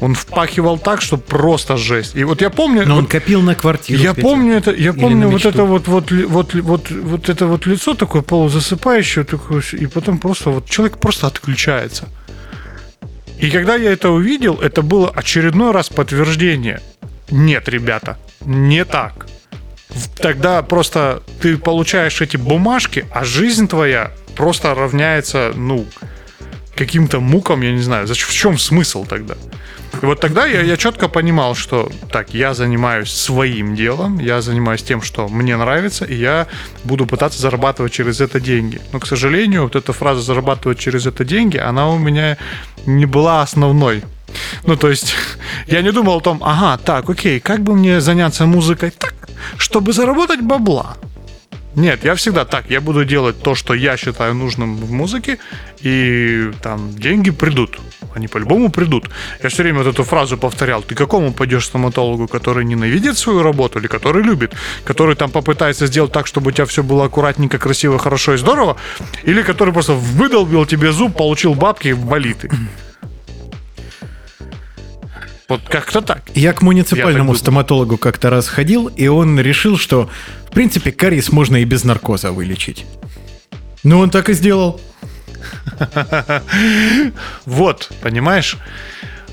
[0.00, 2.16] Он впахивал так, что просто жесть.
[2.16, 2.86] И вот я помню...
[2.86, 4.02] Но он вот копил на квартиру.
[4.02, 4.28] я Петя.
[4.28, 7.94] помню это, я Или помню вот это вот, вот, вот, вот, вот это вот лицо
[7.94, 12.08] такое полузасыпающее, такое, и потом просто вот человек просто отключается.
[13.42, 16.80] И когда я это увидел, это было очередной раз подтверждение.
[17.28, 19.26] Нет, ребята, не так.
[20.14, 25.86] Тогда просто ты получаешь эти бумажки, а жизнь твоя просто равняется, ну,
[26.86, 28.06] каким-то мукам, я не знаю.
[28.06, 29.34] В чем смысл тогда?
[30.02, 34.82] И вот тогда я, я четко понимал, что так, я занимаюсь своим делом, я занимаюсь
[34.82, 36.46] тем, что мне нравится, и я
[36.84, 38.80] буду пытаться зарабатывать через это деньги.
[38.92, 42.36] Но, к сожалению, вот эта фраза «зарабатывать через это деньги», она у меня
[42.86, 44.02] не была основной.
[44.66, 45.14] Ну, то есть,
[45.66, 49.14] я не думал о том, ага, так, окей, как бы мне заняться музыкой так,
[49.56, 50.96] чтобы заработать бабла.
[51.74, 55.38] Нет, я всегда так, я буду делать то, что я считаю нужным в музыке,
[55.80, 57.78] и там деньги придут.
[58.14, 59.08] Они по-любому придут.
[59.42, 60.82] Я все время вот эту фразу повторял.
[60.82, 64.52] Ты какому пойдешь стоматологу, который ненавидит свою работу или который любит?
[64.84, 68.76] Который там попытается сделать так, чтобы у тебя все было аккуратненько, красиво, хорошо и здорово?
[69.24, 72.52] Или который просто выдолбил тебе зуб, получил бабки и их?
[75.52, 76.22] Вот как-то так.
[76.34, 77.36] Я к Я муниципальному думаю.
[77.36, 80.08] стоматологу как-то раз ходил, и он решил, что,
[80.46, 82.86] в принципе, кариес можно и без наркоза вылечить.
[83.84, 84.80] Ну, он так и сделал.
[87.44, 88.56] Вот, понимаешь?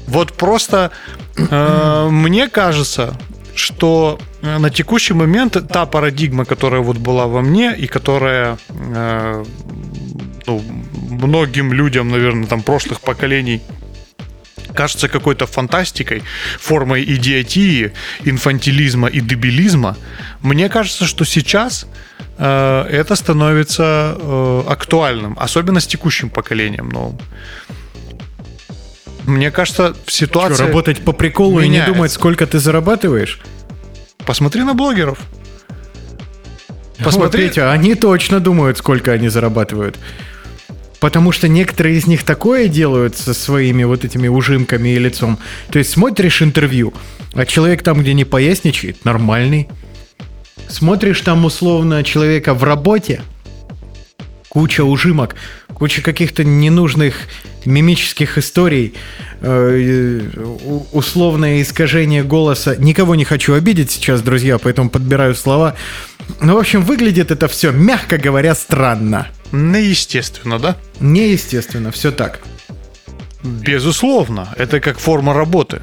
[0.07, 0.91] Вот просто
[1.37, 3.13] э, мне кажется,
[3.55, 9.45] что на текущий момент та парадигма, которая вот была во мне и которая э,
[10.47, 10.61] ну,
[11.11, 13.61] многим людям, наверное, там прошлых поколений
[14.73, 16.23] кажется какой-то фантастикой,
[16.59, 17.91] формой идиотии,
[18.25, 19.97] инфантилизма и дебилизма,
[20.41, 21.85] мне кажется, что сейчас
[22.37, 27.17] э, это становится э, актуальным, особенно с текущим поколением новым.
[29.25, 30.63] Мне кажется, в Что, ситуации...
[30.63, 31.93] работать по приколу и не меняется.
[31.93, 33.39] думать, сколько ты зарабатываешь?
[34.25, 35.19] Посмотри на блогеров.
[36.97, 39.97] Вот, Посмотри, Петя, они точно думают, сколько они зарабатывают.
[40.99, 45.39] Потому что некоторые из них такое делают со своими вот этими ужимками и лицом.
[45.71, 46.93] То есть смотришь интервью,
[47.33, 49.69] а человек там, где не поясничает, нормальный.
[50.67, 53.21] Смотришь там условно человека в работе,
[54.49, 55.35] куча ужимок,
[55.73, 57.15] куча каких-то ненужных
[57.65, 58.93] мимических историй,
[59.41, 60.21] э,
[60.91, 62.75] условное искажение голоса.
[62.75, 65.75] Никого не хочу обидеть сейчас, друзья, поэтому подбираю слова.
[66.41, 69.27] Ну, в общем, выглядит это все, мягко говоря, странно.
[69.51, 70.75] Неестественно, да?
[70.99, 72.39] Неестественно, все так.
[73.41, 75.81] Безусловно, это как форма работы.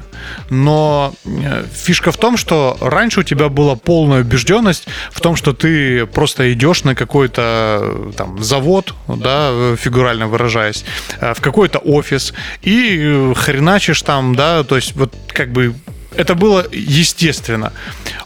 [0.51, 5.53] Но э, фишка в том, что раньше у тебя была полная убежденность в том, что
[5.53, 10.85] ты просто идешь на какой-то э, там завод, да, фигурально выражаясь,
[11.19, 15.73] э, в какой-то офис и хреначишь там, да, то есть вот как бы
[16.15, 17.73] это было естественно.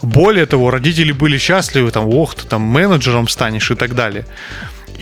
[0.02, 4.26] Более того, родители были счастливы, там, ох, ты там менеджером станешь и так далее.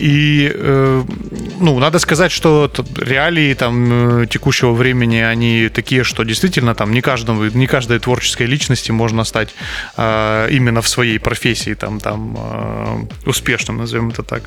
[0.00, 1.04] И, э,
[1.60, 7.02] ну, надо сказать, что реалии там э, текущего времени, они такие, что действительно там не
[7.02, 9.54] каждому, не каждой творческой личности можно стать
[9.98, 14.42] э, именно в своей профессии там, там э, успешным, назовем это так.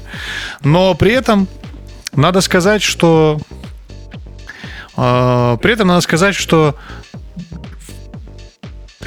[0.64, 1.48] Но при этом
[2.16, 3.40] надо сказать, что
[4.98, 6.76] э, при этом надо сказать, что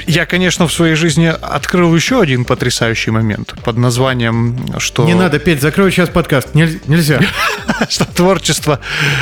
[0.05, 5.39] я, конечно, в своей жизни открыл еще один потрясающий момент под названием, что Не надо,
[5.39, 6.53] Петь, закрой сейчас подкаст.
[6.53, 7.19] Нель- Нельзя.
[7.89, 8.79] что творчество,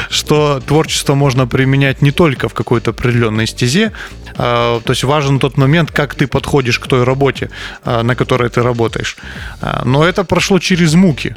[0.10, 3.92] что творчество можно применять не только в какой-то определенной стезе,
[4.38, 7.50] а, то есть важен тот момент, как ты подходишь к той работе,
[7.84, 9.18] а, на которой ты работаешь.
[9.62, 11.36] А, Но это прошло через муки.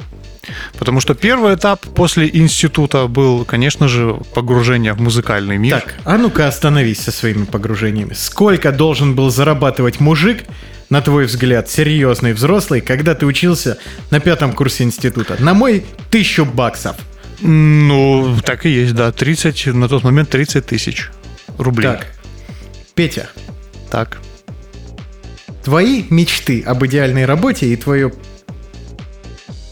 [0.78, 5.80] Потому что первый этап после института был, конечно же, погружение в музыкальный мир.
[5.80, 8.14] Так, а ну-ка остановись со своими погружениями.
[8.14, 10.44] Сколько должен был зарабатывать мужик,
[10.90, 13.78] на твой взгляд, серьезный взрослый, когда ты учился
[14.10, 15.36] на пятом курсе института?
[15.38, 16.96] На мой тысячу баксов.
[17.40, 19.12] Ну, так и есть, да.
[19.12, 21.10] 30, на тот момент 30 тысяч
[21.58, 21.88] рублей.
[21.88, 22.06] Так,
[22.94, 23.28] Петя,
[23.90, 24.18] Так.
[25.64, 28.12] твои мечты об идеальной работе и твое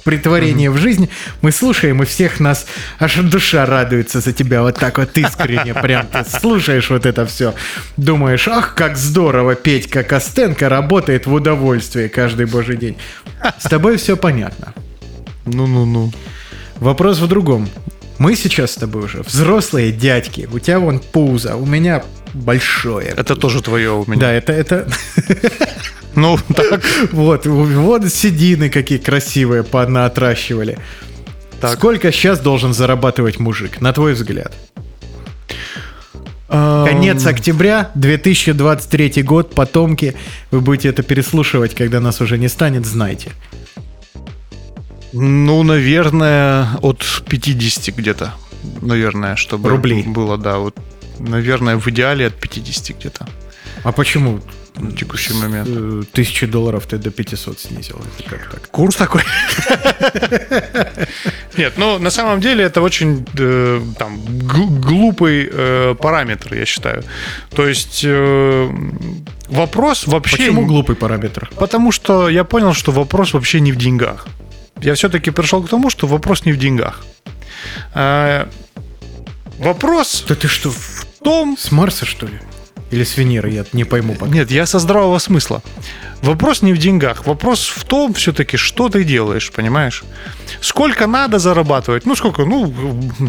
[0.06, 1.10] притворение в жизнь
[1.42, 2.64] мы слушаем, и всех нас
[3.00, 5.74] аж душа радуется за тебя вот так вот искренне.
[5.74, 7.54] Прям ты слушаешь вот это все.
[7.96, 12.96] Думаешь, ах, как здорово Петька Костенко работает в удовольствие каждый божий день.
[13.58, 14.72] С тобой все понятно.
[15.44, 16.12] Ну-ну-ну.
[16.76, 17.68] Вопрос в другом.
[18.18, 20.48] Мы сейчас с тобой уже взрослые дядьки.
[20.52, 23.08] У тебя вон пузо, у меня большое.
[23.08, 24.20] Это тоже твое у меня.
[24.20, 24.88] Да, это, это,
[26.16, 26.82] Ну, так.
[27.12, 30.78] вот, вот седины какие красивые понаотращивали.
[31.60, 31.74] Так.
[31.74, 34.52] Сколько сейчас должен зарабатывать мужик, на твой взгляд?
[36.48, 40.14] Конец октября, 2023 год, потомки.
[40.50, 43.32] Вы будете это переслушивать, когда нас уже не станет, знайте.
[45.12, 48.34] Ну, наверное, от 50 где-то.
[48.80, 50.04] Наверное, чтобы Рублей.
[50.04, 50.58] было, да.
[50.58, 50.76] Вот,
[51.18, 53.26] наверное, в идеале от 50 где-то.
[53.84, 54.40] А почему
[54.76, 55.68] На текущий момент.
[55.70, 58.00] э, тысячи долларов ты до 500 снизил?
[58.18, 58.68] Это как так?
[58.70, 59.22] Курс такой.
[61.56, 67.04] Нет, ну на самом деле это очень э, там гл- глупый э, параметр, я считаю.
[67.54, 68.70] То есть э,
[69.48, 70.36] вопрос вообще.
[70.36, 71.50] Почему глупый параметр?
[71.56, 74.26] Потому что я понял, что вопрос вообще не в деньгах.
[74.82, 77.04] Я все-таки пришел к тому, что вопрос не в деньгах.
[77.94, 78.46] А,
[79.58, 82.38] вопрос Да ты что, в том, с Марса, что ли?
[82.92, 83.50] Или с Венеры?
[83.50, 84.30] Я не пойму пока.
[84.32, 85.60] Нет, я со здравого смысла.
[86.22, 87.26] Вопрос не в деньгах.
[87.26, 90.02] Вопрос в том, все-таки, что ты делаешь, понимаешь?
[90.60, 92.06] Сколько надо зарабатывать?
[92.06, 92.44] Ну, сколько?
[92.44, 92.72] Ну,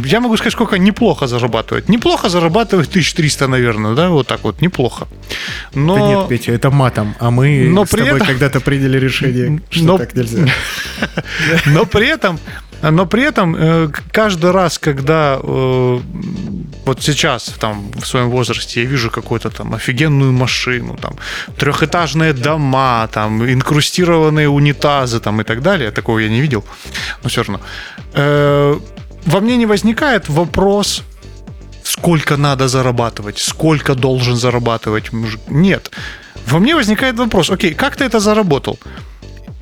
[0.06, 1.90] я могу сказать, сколько неплохо зарабатывать.
[1.90, 4.10] Неплохо зарабатывать 1300, наверное, да?
[4.10, 5.08] Вот так вот, неплохо.
[5.74, 5.96] Но...
[5.96, 9.60] Да нет, Петя, это матом, а мы Но с при тобой этом- когда-то приняли решение,
[9.70, 10.46] что Но- так нельзя.
[11.66, 12.40] Но при этом,
[12.82, 16.00] но при этом э, каждый раз, когда э,
[16.86, 21.16] вот сейчас там в своем возрасте я вижу какую-то там офигенную машину, там
[21.58, 26.64] трехэтажные дома, там инкрустированные унитазы, там и так далее, такого я не видел,
[27.24, 27.60] но все равно.
[28.14, 28.80] э,
[29.26, 31.04] во мне не возникает вопрос,
[31.84, 35.42] сколько надо зарабатывать, сколько должен зарабатывать мужик.
[35.50, 35.92] Нет.
[36.48, 38.80] Во мне возникает вопрос, окей, как ты это заработал?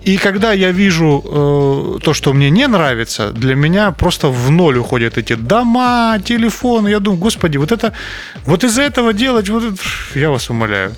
[0.05, 4.77] И когда я вижу э, то, что мне не нравится, для меня просто в ноль
[4.77, 6.89] уходят эти дома, телефоны.
[6.89, 7.91] Я думаю, господи, вот это,
[8.45, 9.81] вот из-за этого делать, вот это,
[10.13, 10.93] я вас умоляю.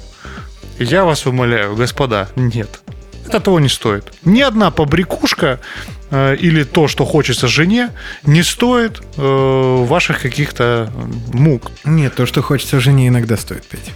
[0.78, 2.82] Я вас умоляю, господа, нет.
[3.26, 4.12] Это того не стоит.
[4.26, 5.62] Ни одна побрякушка
[6.12, 7.92] э, или то, что хочется жене,
[8.26, 10.92] не стоит э, ваших каких-то
[11.34, 11.72] мук.
[11.86, 13.92] Нет, то, что хочется жене, иногда стоит, Петя.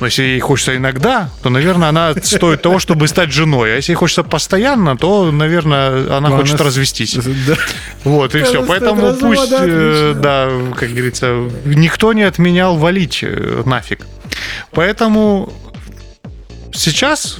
[0.00, 3.72] Но если ей хочется иногда, то, наверное, она стоит того, чтобы стать женой.
[3.72, 7.14] А если ей хочется постоянно, то, наверное, она Ну, хочет она развестись.
[7.46, 7.56] Да.
[8.04, 8.66] Вот, и Она все.
[8.66, 10.14] Поэтому развода, пусть, э, отлично.
[10.20, 14.06] да, как говорится, никто не отменял валить э, нафиг.
[14.72, 15.52] Поэтому
[16.72, 17.38] сейчас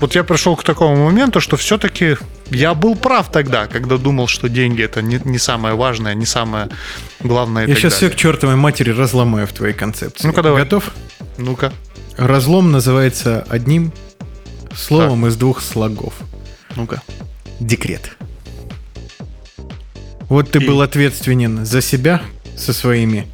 [0.00, 2.16] вот я пришел к такому моменту, что все-таки
[2.50, 6.68] я был прав тогда, когда думал, что деньги это не, не самое важное, не самое
[7.20, 7.62] главное.
[7.66, 8.16] Я так сейчас все далее.
[8.16, 10.26] к чертовой матери разломаю в твоей концепции.
[10.26, 10.64] Ну-ка, давай.
[10.64, 10.90] Готов?
[11.38, 11.72] Ну-ка,
[12.16, 13.92] Разлом называется одним
[14.76, 16.14] словом из двух слогов.
[16.76, 17.02] ну-ка.
[17.60, 18.16] Декрет.
[20.28, 22.22] Вот ты И- был ответственен за себя
[22.56, 23.26] со своими...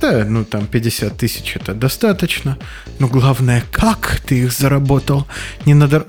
[0.00, 2.56] Да, ну там 50 тысяч это достаточно.
[2.98, 5.26] Но главное, как ты их заработал.
[5.66, 6.06] Не надо...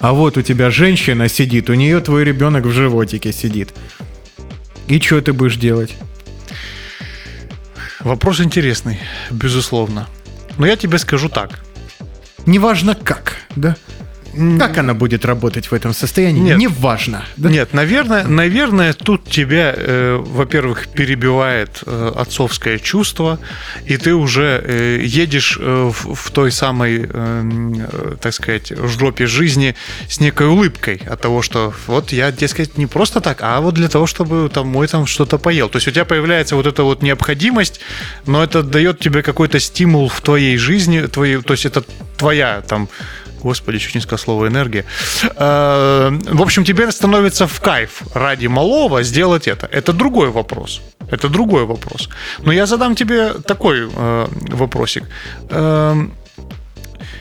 [0.00, 3.74] А вот у тебя женщина сидит, у нее твой ребенок в животике сидит.
[4.88, 5.94] И что ты будешь делать?
[8.00, 8.98] Вопрос интересный,
[9.30, 10.08] безусловно.
[10.56, 11.60] Но я тебе скажу так.
[12.46, 13.76] Неважно как, да?
[14.58, 16.40] Как она будет работать в этом состоянии?
[16.40, 16.58] Нет.
[16.58, 17.24] Неважно.
[17.36, 17.50] Да?
[17.50, 23.38] Нет, наверное, наверное, тут тебя, э, во-первых, перебивает э, отцовское чувство,
[23.86, 27.50] и ты уже э, едешь э, в, в той самой, э,
[27.92, 29.74] э, так сказать, жопе жизни
[30.08, 33.88] с некой улыбкой от того, что вот я, дескать, не просто так, а вот для
[33.88, 35.68] того, чтобы там мой там что-то поел.
[35.68, 37.80] То есть у тебя появляется вот эта вот необходимость,
[38.26, 41.82] но это дает тебе какой-то стимул в твоей жизни, твоей, то есть это
[42.16, 42.88] твоя там
[43.42, 44.84] Господи, чуть не сказал слово энергия.
[45.36, 49.66] Э, В общем, теперь становится в кайф ради малого сделать это.
[49.66, 50.80] Это другой вопрос.
[51.10, 52.08] Это другой вопрос.
[52.44, 55.04] Но я задам тебе такой э, вопросик.
[55.50, 56.12] Эм,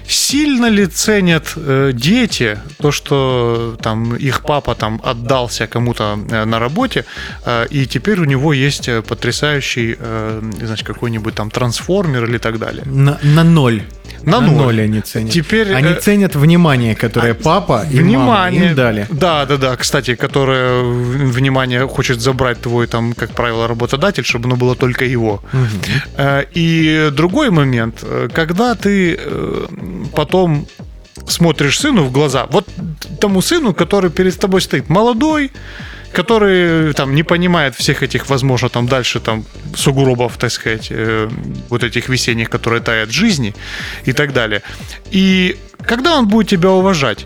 [0.07, 6.59] Сильно ли ценят э, дети то, что там их папа там отдался кому-то э, на
[6.59, 7.05] работе,
[7.45, 12.57] э, и теперь у него есть э, потрясающий, э, значит, какой-нибудь там трансформер или так
[12.57, 12.83] далее?
[12.85, 13.83] На, на ноль.
[14.23, 14.81] На ноль.
[14.81, 15.31] они ценят.
[15.33, 19.07] Теперь, они э, ценят внимание, которое папа и мама им дали.
[19.11, 19.75] Да, да, да.
[19.75, 25.05] Кстати, которое в- внимание хочет забрать твой там, как правило, работодатель, чтобы оно было только
[25.05, 25.41] его.
[26.17, 29.65] Э, И другой момент, э, когда ты э,
[30.15, 30.65] потом
[31.27, 32.67] смотришь сыну в глаза, вот
[33.19, 35.51] тому сыну, который перед тобой стоит, молодой,
[36.13, 39.45] который там не понимает всех этих, возможно, там дальше там
[39.75, 41.29] сугробов, так сказать, э,
[41.69, 43.53] вот этих весенних, которые тают жизни
[44.05, 44.61] и так далее.
[45.11, 47.25] И когда он будет тебя уважать?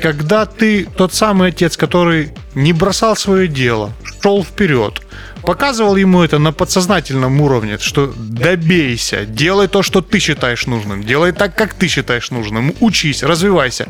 [0.00, 3.92] Когда ты тот самый отец, который не бросал свое дело,
[4.22, 5.00] шел вперед,
[5.42, 11.32] показывал ему это на подсознательном уровне, что добейся, делай то, что ты считаешь нужным, делай
[11.32, 13.86] так, как ты считаешь нужным, учись, развивайся.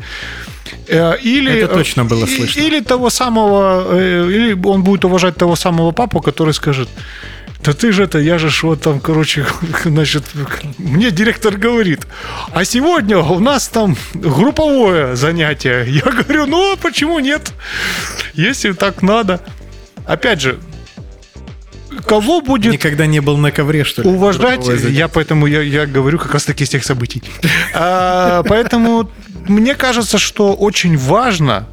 [0.87, 2.59] Э, Или, Это точно было слышно.
[2.59, 6.89] Или того самого, э, или он будет уважать того самого папу, который скажет,
[7.63, 9.45] да ты же это, я же вот там, короче,
[9.83, 10.23] значит,
[10.77, 12.07] мне директор говорит,
[12.53, 15.85] а сегодня у нас там групповое занятие.
[15.87, 17.51] Я говорю, ну, а почему нет?
[18.33, 19.41] Если так надо.
[20.05, 20.59] Опять же,
[22.05, 24.09] кого будет Никогда не был на ковре, что ли?
[24.09, 27.21] уважать, я поэтому я, я говорю как раз таки из тех событий.
[27.73, 29.09] А, поэтому
[29.47, 31.67] мне кажется, что очень важно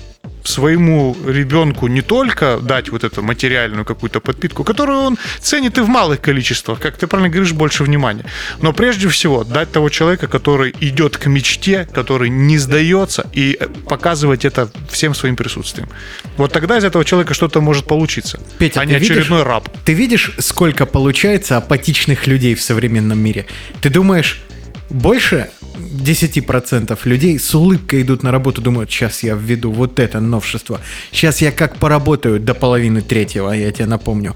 [0.45, 5.89] своему ребенку не только дать вот эту материальную какую-то подпитку, которую он ценит и в
[5.89, 8.25] малых количествах, как ты правильно говоришь, больше внимания,
[8.61, 13.59] но прежде всего дать того человека, который идет к мечте, который не сдается, и
[13.89, 15.89] показывать это всем своим присутствием.
[16.37, 19.11] Вот тогда из этого человека что-то может получиться, Петя, а не видишь?
[19.11, 19.69] очередной раб.
[19.85, 23.47] Ты видишь, сколько получается апатичных людей в современном мире?
[23.81, 24.43] Ты думаешь,
[24.91, 30.81] больше 10% людей с улыбкой идут на работу, думают, сейчас я введу вот это новшество.
[31.11, 34.35] Сейчас я как поработаю до половины третьего, я тебе напомню.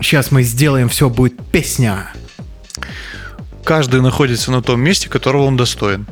[0.00, 2.12] Сейчас мы сделаем, все будет песня.
[3.64, 6.06] каждый находится на том месте, которого он достоин.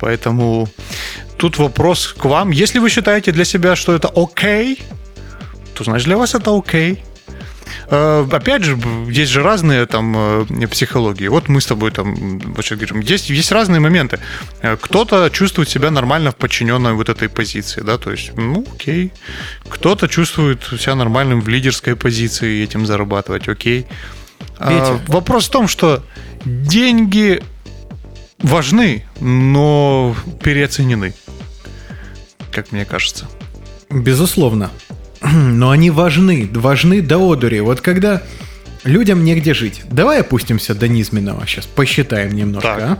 [0.00, 0.68] Поэтому
[1.36, 2.50] тут вопрос к вам.
[2.50, 4.80] Если вы считаете для себя, что это окей,
[5.74, 7.02] то значит для вас это окей.
[7.88, 11.28] Э, Опять же, есть же разные там э, психологии.
[11.28, 14.18] Вот мы с тобой там сейчас говорим, есть, есть разные моменты.
[14.62, 19.12] Э, Кто-то чувствует себя нормально в подчиненной вот этой позиции, да, то есть, ну, окей.
[19.68, 23.86] Кто-то чувствует себя нормальным в лидерской позиции и этим зарабатывать, окей.
[24.58, 26.02] А, вопрос в том, что
[26.44, 27.42] деньги
[28.38, 31.14] важны, но переоценены,
[32.52, 33.28] как мне кажется.
[33.90, 34.70] Безусловно.
[35.32, 37.60] Но они важны, важны до одури.
[37.60, 38.22] Вот когда
[38.84, 39.82] людям негде жить.
[39.90, 42.82] Давай опустимся до низменного сейчас, посчитаем немножко, Так.
[42.82, 42.98] а?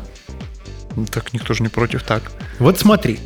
[0.97, 2.31] Ну, Так никто же не против, так.
[2.59, 3.19] Вот смотри.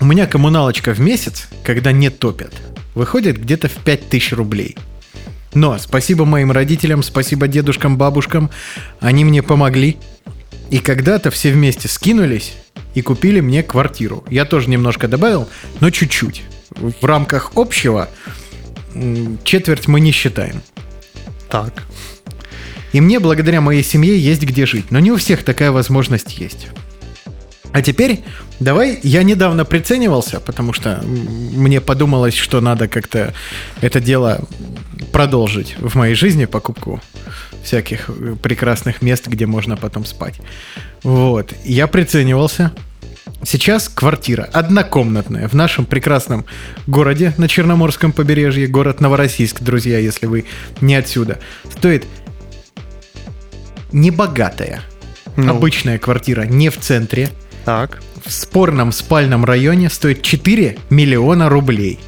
[0.00, 2.52] У меня коммуналочка в месяц, когда не топят,
[2.94, 4.76] выходит где-то в 5000 рублей.
[5.54, 8.50] Но спасибо моим родителям, спасибо дедушкам, бабушкам,
[9.00, 9.96] они мне помогли.
[10.68, 12.54] И когда-то все вместе скинулись
[12.94, 14.24] и купили мне квартиру.
[14.28, 15.48] Я тоже немножко добавил,
[15.80, 16.42] но чуть-чуть.
[16.76, 18.08] В рамках общего
[19.44, 20.62] четверть мы не считаем.
[21.48, 21.84] Так.
[22.92, 24.90] И мне благодаря моей семье есть где жить.
[24.90, 26.68] Но не у всех такая возможность есть.
[27.72, 28.24] А теперь
[28.58, 33.34] давай, я недавно приценивался, потому что мне подумалось, что надо как-то
[33.82, 34.46] это дело
[35.12, 37.02] продолжить в моей жизни, покупку
[37.62, 40.36] всяких э, прекрасных мест, где можно потом спать.
[41.02, 41.52] Вот.
[41.64, 42.72] Я приценивался.
[43.44, 46.44] Сейчас квартира однокомнатная в нашем прекрасном
[46.86, 50.46] городе на Черноморском побережье, город Новороссийск, друзья, если вы
[50.80, 51.38] не отсюда,
[51.70, 52.04] стоит
[53.92, 54.82] небогатая.
[55.36, 55.50] Ну.
[55.50, 57.28] Обычная квартира не в центре,
[57.64, 58.00] Так.
[58.24, 62.00] в спорном спальном районе стоит 4 миллиона рублей.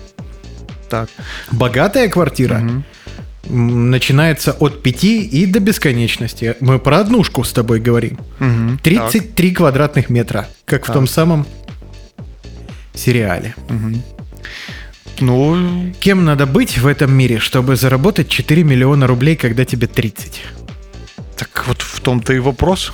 [0.88, 1.10] Так.
[1.52, 2.84] Богатая квартира Мгм.
[3.49, 6.57] Начинается от 5 и до бесконечности.
[6.61, 8.18] Мы про однушку с тобой говорим.
[8.38, 8.78] Мгм.
[8.82, 10.94] 33 квадратных метра, как в Так.
[10.94, 11.46] том самом
[12.94, 13.55] сериале.
[13.57, 13.70] Так.
[13.76, 14.03] Мгм.
[15.20, 20.42] Ну, Кем надо быть в этом мире, чтобы заработать 4 миллиона рублей, когда тебе 30?
[21.36, 22.92] так вот в том-то и вопрос.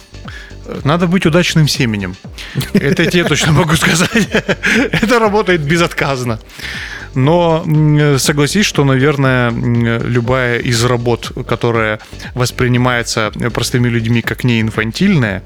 [0.85, 2.15] Надо быть удачным семенем.
[2.75, 4.29] Это я тебе точно могу сказать.
[4.93, 6.39] Это работает безотказно.
[7.15, 7.65] Но
[8.19, 12.01] согласись, что, наверное, любая из работ, которая
[12.35, 15.43] воспринимается простыми людьми как не инфантильная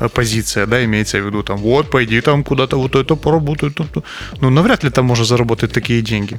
[0.00, 3.84] э, позиция, да, имеется в виду там, вот, пойди там куда-то вот это поработай, то,
[3.84, 4.02] то».
[4.40, 6.38] ну, навряд ли там можно заработать такие деньги.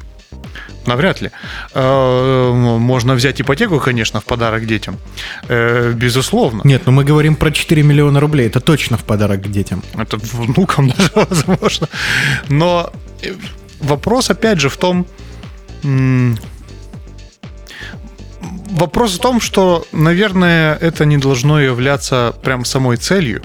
[0.86, 1.30] Навряд ли.
[1.74, 4.98] Э, Можно взять ипотеку, конечно, в подарок детям.
[5.48, 6.62] Э, Безусловно.
[6.64, 8.48] Нет, ну мы говорим про 4 миллиона рублей.
[8.48, 9.82] Это точно в подарок к детям.
[9.98, 11.88] Это внукам даже возможно.
[12.50, 12.92] Но
[13.84, 15.06] вопрос, опять же, в том...
[18.72, 23.44] Вопрос в том, что, наверное, это не должно являться прям самой целью.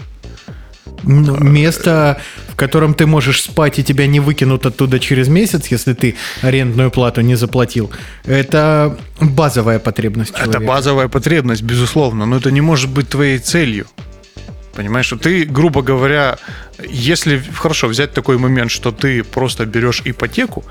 [1.03, 5.93] Ну, место, в котором ты можешь спать и тебя не выкинут оттуда через месяц, если
[5.93, 7.91] ты арендную плату не заплатил,
[8.25, 10.65] это базовая потребность Это человека.
[10.67, 13.87] базовая потребность, безусловно, но это не может быть твоей целью.
[14.79, 16.39] Понимаешь, что ты, грубо говоря,
[16.89, 20.65] если хорошо взять такой момент, что ты просто берешь ипотеку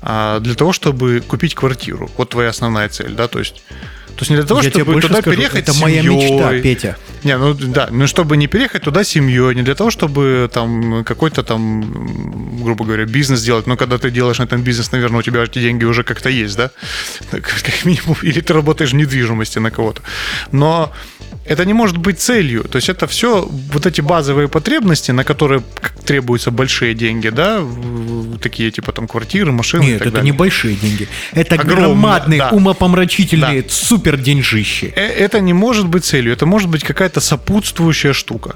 [0.00, 3.62] а, для того, чтобы купить квартиру, вот твоя основная цель, да, то есть,
[4.16, 6.32] то есть не для того, Я чтобы туда скажу, переехать это моя семьей.
[6.32, 6.96] мечта, Петя.
[7.22, 11.44] Не, ну да, ну чтобы не переехать туда семьей, не для того, чтобы там какой-то
[11.44, 13.68] там, грубо говоря, бизнес делать.
[13.68, 16.56] Но когда ты делаешь на этом бизнес, наверное, у тебя эти деньги уже как-то есть,
[16.56, 16.72] да?
[17.30, 20.02] Как минимум, или ты работаешь в недвижимости на кого-то.
[20.50, 20.92] Но
[21.44, 22.64] это не может быть целью.
[22.64, 25.62] То есть это все вот эти базовые потребности, на которые
[26.04, 27.64] требуются большие деньги, да,
[28.40, 29.84] такие типа там квартиры, машины.
[29.84, 30.30] Нет, это далее.
[30.30, 31.08] не большие деньги.
[31.32, 32.50] Это Огромные, громадные, да.
[32.50, 34.92] умопомрачительные, супер деньжищи.
[34.96, 38.54] Э, Это не может быть целью, это может быть какая-то сопутствующая штука.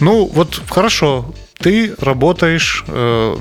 [0.00, 3.36] Ну, вот хорошо, ты работаешь э,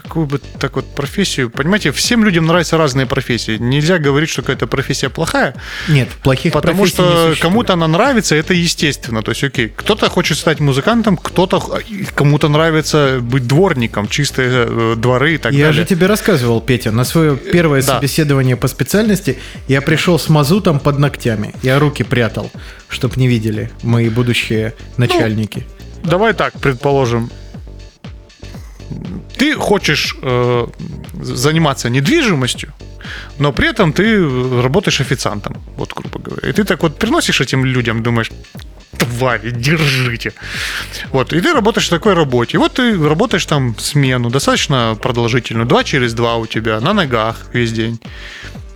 [0.00, 3.56] какую бы так вот профессию, понимаете, всем людям нравятся разные профессии.
[3.58, 5.54] Нельзя говорить, что какая-то профессия плохая,
[5.88, 9.22] Нет, плохих потому что кому-то она нравится, это естественно.
[9.22, 11.62] То есть, окей, кто-то хочет стать музыкантом, кто-то
[12.14, 15.82] кому-то нравится быть дворником, чистые э, дворы и так Я далее.
[15.82, 17.96] же тебе рассказывал, Петя, на свое первое да.
[17.96, 19.38] собеседование по специальности
[19.68, 21.54] я пришел с мазутом под ногтями.
[21.62, 22.50] Я руки прятал,
[22.88, 25.66] чтоб не видели мои будущие начальники.
[26.02, 27.30] Давай так, предположим,
[29.36, 30.66] ты хочешь э,
[31.20, 32.72] заниматься недвижимостью,
[33.38, 36.48] но при этом ты работаешь официантом, вот грубо говоря.
[36.48, 38.30] И ты так вот приносишь этим людям, думаешь,
[38.98, 40.32] твари, держите.
[41.12, 42.56] Вот, и ты работаешь в такой работе.
[42.56, 47.36] И вот ты работаешь там смену, достаточно продолжительную, два через два у тебя, на ногах
[47.52, 48.00] весь день.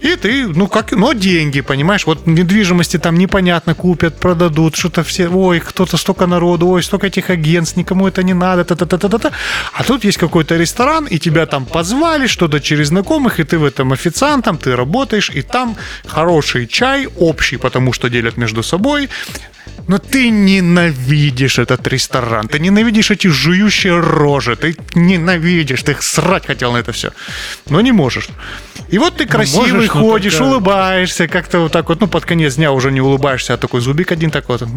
[0.01, 5.28] И ты, ну как, но деньги, понимаешь, вот недвижимости там непонятно купят, продадут, что-то все,
[5.28, 9.32] ой, кто-то столько народу, ой, столько этих агентств, никому это не надо, та-та-та-та-та.
[9.72, 13.64] А тут есть какой-то ресторан, и тебя там позвали, что-то через знакомых, и ты в
[13.64, 15.76] этом официантом, ты работаешь, и там
[16.07, 19.09] хороший чай, общий, потому что делят между собой,
[19.88, 26.72] но ты ненавидишь этот ресторан, ты ненавидишь эти жующие рожи, ты ненавидишь, ты срать хотел
[26.72, 27.12] на это все,
[27.70, 28.28] но не можешь.
[28.89, 32.24] И вот ты красивый можешь, но ходишь, только- улыбаешься, как-то вот так вот, ну, под
[32.24, 34.68] конец дня уже не улыбаешься, а такой зубик один такой вот,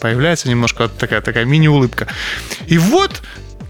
[0.00, 2.08] появляется немножко вот такая, такая мини-улыбка.
[2.66, 3.22] И вот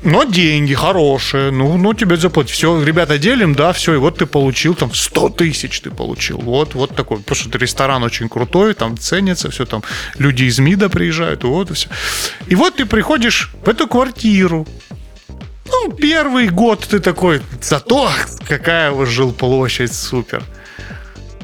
[0.03, 2.55] но деньги хорошие, ну, ну тебе заплатить.
[2.55, 6.39] Все, ребята, делим, да, все, и вот ты получил там 100 тысяч ты получил.
[6.39, 7.19] Вот, вот такой.
[7.19, 9.83] Потому что ресторан очень крутой, там ценится, все там.
[10.19, 11.89] Люди из МИДа приезжают, вот и все.
[12.47, 14.67] И вот ты приходишь в эту квартиру.
[15.71, 18.11] Ну, первый год ты такой, зато
[18.47, 20.43] какая у вас жилплощадь, супер.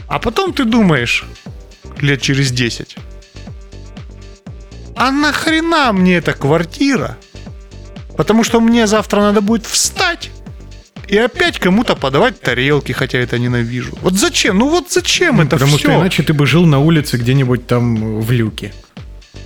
[0.08, 1.24] А потом ты думаешь,
[2.00, 2.96] лет через 10,
[4.96, 7.16] а нахрена мне эта квартира?
[8.16, 10.30] Потому что мне завтра надо будет встать
[11.08, 13.96] и опять кому-то подавать тарелки, хотя это ненавижу.
[14.02, 14.58] Вот зачем?
[14.58, 15.88] Ну вот зачем это Потому все?
[15.90, 18.72] что иначе ты бы жил на улице где-нибудь там в люке.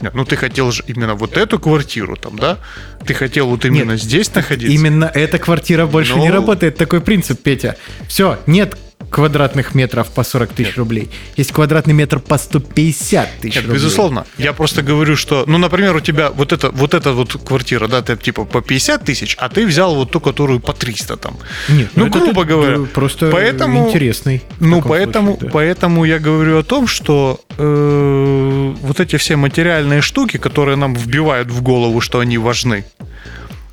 [0.00, 2.58] Нет, ну ты хотел же именно вот эту квартиру там, да?
[3.06, 4.72] Ты хотел вот именно Нет, здесь находиться?
[4.74, 6.76] Именно эта квартира больше Ну- не работает.
[6.76, 7.76] Такой принцип, Петя.
[8.08, 8.76] Все, нет
[9.10, 11.10] квадратных метров по 40 тысяч рублей.
[11.36, 13.74] Есть квадратный метр по 150 тысяч Нет, рублей.
[13.74, 14.26] безусловно.
[14.38, 18.02] Я просто говорю, что, ну, например, у тебя вот эта вот эта вот квартира, да,
[18.02, 21.36] ты типа по 50 тысяч, а ты взял вот ту, которую по 300 там.
[21.68, 22.78] Нет, ну, это грубо ты, говоря.
[22.94, 24.42] просто поэтому, интересный.
[24.60, 25.52] Ну, поэтому, случае, да.
[25.52, 31.50] поэтому я говорю о том, что э, вот эти все материальные штуки, которые нам вбивают
[31.50, 32.84] в голову, что они важны,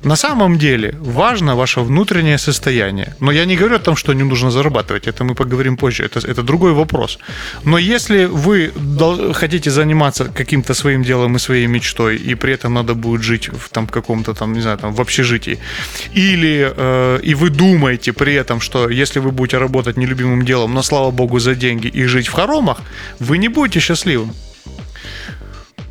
[0.04, 3.14] на самом деле важно ваше внутреннее состояние.
[3.20, 5.08] Но я не говорю о том, что не нужно зарабатывать.
[5.08, 6.04] Это мы поговорим позже.
[6.04, 7.18] Это, это другой вопрос.
[7.64, 8.72] Но если вы
[9.34, 13.68] хотите заниматься каким-то своим делом и своей мечтой, и при этом надо будет жить в
[13.70, 15.58] там каком-то там, не знаю, там в общежитии,
[16.16, 20.82] или э, и вы думаете при этом, что если вы будете работать нелюбимым делом, но
[20.82, 22.78] слава богу за деньги и жить в хоромах,
[23.18, 24.32] вы не будете счастливым.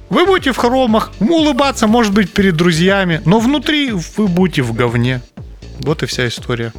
[0.09, 5.21] Вы будете в хоромах, улыбаться, может быть, перед друзьями, но внутри вы будете в говне.
[5.79, 6.73] Вот и вся история.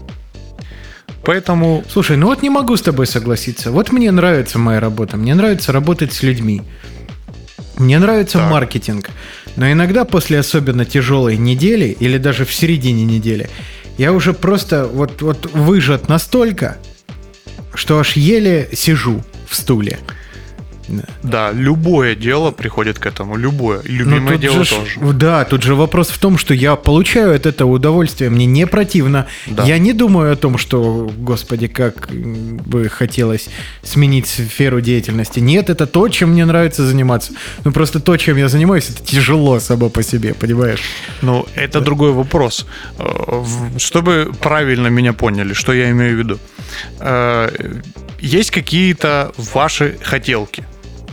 [1.25, 3.71] Поэтому Слушай, ну вот не могу с тобой согласиться.
[3.71, 5.19] Вот мне нравится моя работа.
[5.19, 6.63] Мне нравится работать с людьми.
[7.77, 8.51] Мне нравится Так.
[8.51, 9.11] маркетинг.
[9.57, 13.51] Но иногда после особенно тяжелой недели или даже в середине недели
[13.99, 16.79] я уже просто вот, вот выжат настолько,
[17.75, 19.99] что аж еле сижу в стуле.
[21.23, 23.81] Да, любое дело приходит к этому, любое.
[23.81, 25.15] И любимое дело же тоже.
[25.15, 29.27] Да, тут же вопрос в том, что я получаю от этого удовольствие, мне не противно.
[29.47, 29.65] Да.
[29.65, 33.49] Я не думаю о том, что, господи, как бы хотелось
[33.83, 35.41] сменить сферу деятельности.
[35.41, 37.33] Нет, это то, чем мне нравится заниматься.
[37.65, 40.81] Ну, просто то, чем я занимаюсь, это тяжело само по себе, понимаешь?
[41.23, 42.67] Ну, это другой вопрос.
[42.99, 43.45] Э,
[43.79, 46.39] Чтобы правильно меня поняли, что я имею в виду.
[47.01, 47.49] Э,
[48.21, 50.65] Есть какие-то ваши хотелки.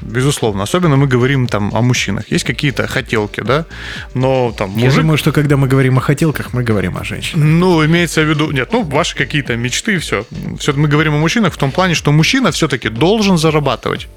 [0.06, 0.64] Безусловно.
[0.64, 2.32] Особенно мы говорим там о мужчинах.
[2.32, 3.66] Есть какие-то хотелки, да?
[4.14, 7.46] Но там Я мужик думаю, что когда мы говорим о хотелках, мы говорим о женщинах.
[7.46, 10.26] Ну, имеется в виду, нет, ну, ваши какие-то мечты, все.
[10.60, 14.08] Все мы говорим о мужчинах в том плане, что мужчина все-таки должен зарабатывать.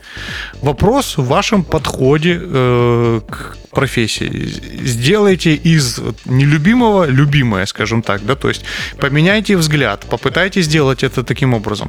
[0.62, 4.51] Вопрос в вашем подходе э, к профессии.
[4.84, 8.64] Сделайте из нелюбимого любимое, скажем так, да, то есть
[9.01, 11.89] поменяйте взгляд, попытайтесь сделать это таким образом.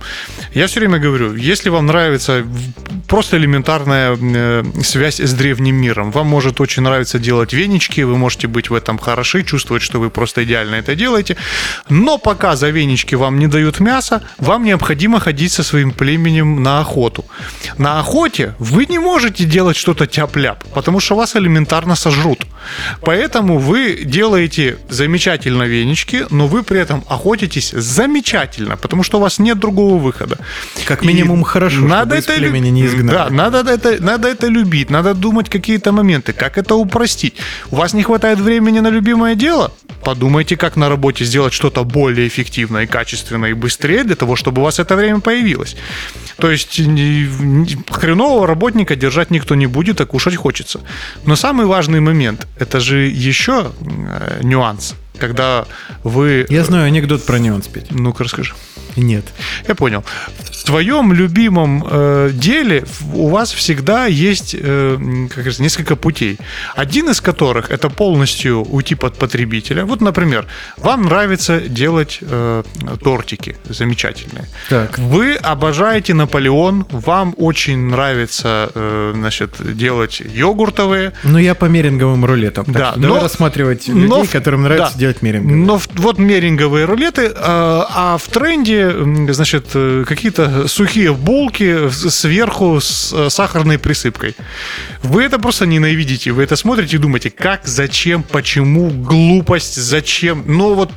[0.53, 2.45] Я все время говорю, если вам нравится
[3.07, 6.11] просто элементарная э, связь с древним миром.
[6.11, 10.09] Вам может очень нравиться делать венички, вы можете быть в этом хороши, чувствовать, что вы
[10.09, 11.35] просто идеально это делаете.
[11.89, 16.79] Но пока за венички вам не дают мясо, вам необходимо ходить со своим племенем на
[16.79, 17.25] охоту.
[17.77, 22.45] На охоте вы не можете делать что-то тяп-ляп, потому что вас элементарно сожрут.
[23.01, 29.39] Поэтому вы делаете замечательно венички, но вы при этом охотитесь замечательно, потому что у вас
[29.39, 30.37] нет другого выхода.
[30.85, 33.15] Как И минимум хорошо, надо чтобы из это лю- племени не изгнали.
[33.15, 37.35] Да, надо это, надо это любить, надо думать какие-то моменты, как это упростить.
[37.71, 39.71] У вас не хватает времени на любимое дело?
[40.03, 44.65] Подумайте, как на работе сделать что-то более эффективное, качественное и быстрее для того, чтобы у
[44.65, 45.75] вас это время появилось.
[46.37, 46.81] То есть
[47.89, 50.79] хренового работника держать никто не будет, а кушать хочется.
[51.25, 55.65] Но самый важный момент, это же еще э, нюанс, когда
[56.03, 56.45] вы...
[56.49, 57.91] Я знаю анекдот про неон спеть.
[57.91, 58.53] Ну-ка расскажи.
[58.99, 59.25] Нет.
[59.67, 60.03] Я понял.
[60.51, 62.83] В твоем любимом э, деле
[63.13, 64.97] у вас всегда есть э,
[65.29, 66.37] как говорится, несколько путей.
[66.75, 69.85] Один из которых это полностью уйти под потребителя.
[69.85, 70.45] Вот, например,
[70.77, 72.63] вам нравится делать э,
[73.03, 74.47] тортики замечательные.
[74.69, 74.97] Так.
[74.99, 81.13] Вы обожаете Наполеон, вам очень нравится э, значит, делать йогуртовые.
[81.23, 82.65] Ну, я по меринговым рулетам.
[82.65, 84.99] Так Да, что давай но- рассматривать но людей, в- которым нравится да.
[84.99, 85.57] делать меринговые.
[85.65, 88.88] Но вот меринговые рулеты, э, а в тренде,
[89.29, 94.35] значит, э, какие-то сухие булки сверху с э, сахарной присыпкой.
[95.03, 100.43] Вы это просто ненавидите, вы это смотрите и думаете, как, зачем, почему, глупость, зачем.
[100.47, 100.91] Но вот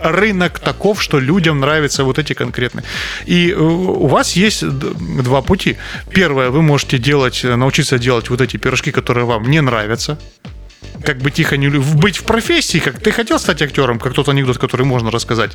[0.00, 2.84] рынок таков, что людям нравятся вот эти конкретные.
[3.26, 5.76] И э, у вас есть два пути.
[6.10, 10.18] Первое, вы можете делать, научиться делать вот эти пирожки, которые вам не нравятся
[11.02, 14.58] как бы тихо не быть в профессии, как ты хотел стать актером, как тот анекдот,
[14.58, 15.52] который можно рассказать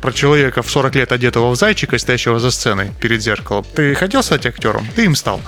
[0.00, 3.64] про человека в 40 лет одетого в зайчика, стоящего за сценой перед зеркалом.
[3.74, 4.86] Ты хотел стать актером?
[4.96, 5.40] Ты им стал.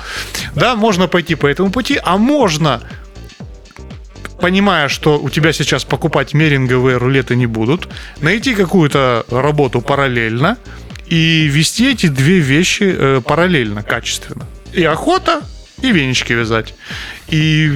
[0.54, 2.82] Да, можно пойти по этому пути, а можно
[4.40, 7.88] понимая, что у тебя сейчас покупать меринговые рулеты не будут,
[8.20, 10.56] найти какую-то работу параллельно
[11.06, 14.46] и вести эти две вещи э, параллельно, качественно.
[14.72, 15.42] И охота,
[15.82, 16.74] и венички вязать.
[17.28, 17.70] И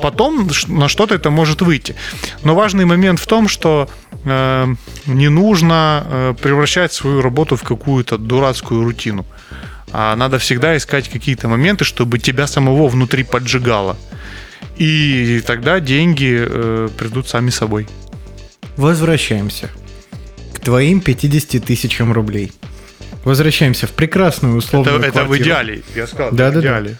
[0.00, 1.94] потом на что-то это может выйти.
[2.44, 3.88] Но важный момент в том, что
[4.24, 4.66] э,
[5.06, 9.26] не нужно э, превращать свою работу в какую-то дурацкую рутину.
[9.92, 13.96] А надо всегда искать какие-то моменты, чтобы тебя самого внутри поджигало.
[14.78, 17.86] И тогда деньги э, придут сами собой.
[18.76, 19.68] Возвращаемся
[20.54, 22.52] к твоим 50 тысячам рублей.
[23.24, 25.42] Возвращаемся в прекрасную Это, условную это в квартиру.
[25.44, 25.82] идеале.
[25.94, 26.90] Я сказал, Да, да, в да.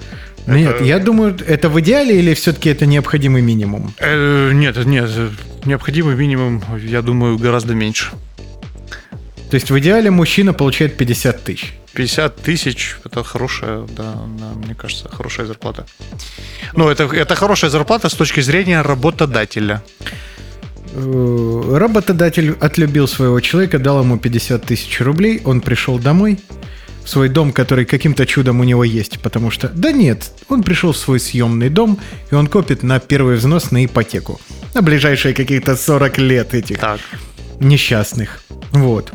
[0.46, 0.60] Идеале.
[0.62, 3.92] Нет, Это- я думаю, это в идеале или все-таки это необходимый минимум?
[3.98, 5.10] Э, нет, нет,
[5.64, 8.10] необходимый минимум, я думаю, гораздо меньше.
[9.50, 11.74] То есть в идеале мужчина получает 50 тысяч.
[11.94, 15.84] 50 тысяч это хорошая, да, да, мне кажется, хорошая зарплата.
[16.74, 19.82] Ну, это, это хорошая зарплата с точки зрения работодателя.
[20.94, 26.38] Э, Работодатель отлюбил своего человека, дал ему 50 тысяч рублей, он пришел домой,
[27.04, 29.68] в свой дом, который каким-то чудом у него есть, потому что...
[29.68, 31.98] Да нет, он пришел в свой съемный дом,
[32.30, 34.40] и он копит на первый взнос на ипотеку.
[34.74, 37.00] На ближайшие каких-то 40 лет этих Так,
[37.60, 38.42] несчастных.
[38.70, 39.12] Вот.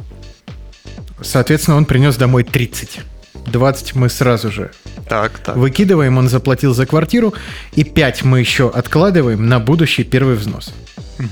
[1.21, 2.99] Соответственно, он принес домой 30.
[3.47, 4.71] 20 мы сразу же
[5.07, 5.55] так, так.
[5.55, 7.33] выкидываем, он заплатил за квартиру,
[7.73, 10.73] и 5 мы еще откладываем на будущий первый взнос.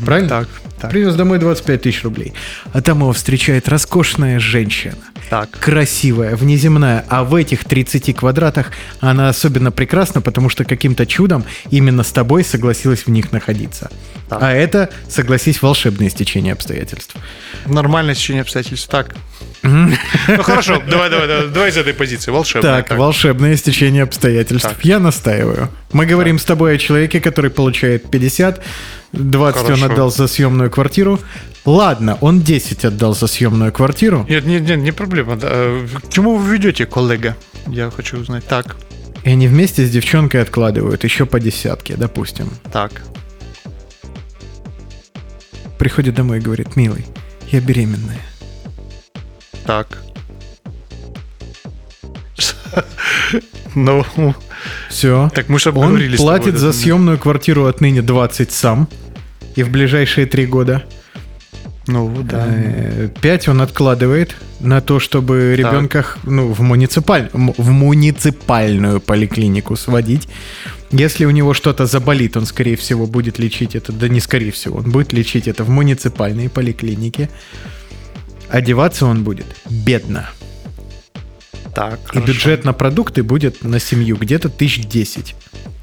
[0.04, 0.30] Правильно?
[0.30, 0.48] Так,
[0.80, 2.34] так, Принес домой 25 тысяч рублей.
[2.74, 4.96] А там его встречает роскошная женщина.
[5.30, 5.52] так.
[5.52, 7.06] Красивая, внеземная.
[7.08, 12.44] А в этих 30 квадратах она особенно прекрасна, потому что каким-то чудом именно с тобой
[12.44, 13.92] согласилась в них находиться.
[14.28, 14.42] Так.
[14.42, 17.16] А это, согласись, волшебное стечение обстоятельств.
[17.66, 18.90] Нормальное сечение обстоятельств.
[18.90, 19.16] Так.
[19.66, 22.32] Ну хорошо, давай, давай, давай, давай из этой позиции.
[22.32, 22.70] Волшебно.
[22.84, 24.70] Так, волшебное стечение обстоятельств.
[24.70, 24.86] Так.
[24.86, 25.70] Я настаиваю.
[25.92, 28.62] Мы говорим с тобой о человеке, который получает 50,
[29.14, 29.86] 20 он Хорошо.
[29.86, 31.20] отдал за съемную квартиру.
[31.66, 34.26] Ладно, он 10 отдал за съемную квартиру.
[34.30, 35.38] Нет, нет, нет, не проблема.
[35.42, 37.36] Э, К чему вы ведете, коллега?
[37.68, 38.46] Я хочу узнать.
[38.46, 38.76] Так,
[39.24, 42.50] И они вместе с девчонкой откладывают еще по десятке, допустим.
[42.72, 42.92] так.
[45.78, 47.06] Приходит домой и говорит, милый,
[47.52, 48.22] я беременная.
[49.66, 49.88] Так.
[53.76, 54.06] Ну,
[54.90, 55.30] Все.
[55.36, 58.88] так мы же Он платит за съемную квартиру отныне 20 сам.
[59.56, 60.84] И в ближайшие три года.
[61.88, 62.48] Ну, да.
[63.22, 67.30] 5 он откладывает на то, чтобы ребенка ну, в, муниципаль...
[67.34, 70.28] в муниципальную поликлинику сводить.
[70.92, 74.80] Если у него что-то заболит, он, скорее всего, будет лечить это, да не скорее всего,
[74.80, 77.30] он будет лечить это в муниципальной поликлинике.
[78.50, 80.30] Одеваться он будет бедно.
[81.74, 82.28] Так, И хорошо.
[82.28, 85.36] бюджет на продукты будет на семью где-то тысяч десять.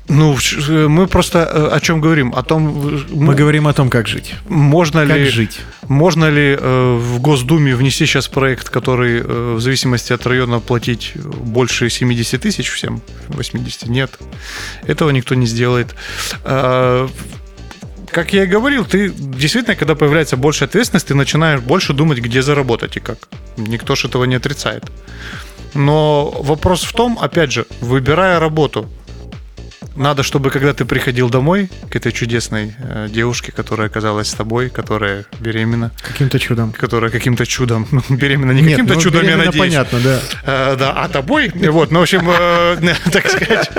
[0.09, 2.33] Ну, в- мы просто э, о чем говорим?
[2.35, 4.35] О том, э, Мы говорим о том, как жить.
[4.49, 5.61] можно Как ли жить.
[5.89, 11.13] Можно ли э, в Госдуме внести сейчас проект, который э, в зависимости от района платить
[11.15, 13.01] больше 70 тысяч всем?
[13.29, 13.87] 80?
[13.89, 14.19] Нет.
[14.87, 15.95] Этого никто не сделает.
[16.45, 17.09] А,
[18.13, 22.43] как я и говорил, ты действительно, когда появляется больше ответственности, ты начинаешь больше думать, где
[22.43, 23.19] заработать и как.
[23.57, 24.85] Никто же этого не отрицает.
[25.75, 28.89] Но вопрос в том, опять же, выбирая работу,
[29.97, 34.71] надо, чтобы когда ты приходил домой к этой чудесной э, девушке, которая оказалась с тобой,
[34.71, 36.73] которая беременна, Каким-то чудом.
[36.73, 39.59] которая каким-то чудом, ну, беременна не Нет, каким-то ну, чудом, я надеюсь.
[39.59, 40.21] понятно, да.
[40.45, 43.71] Э, да, а тобой, вот, ну, в общем, э, так сказать.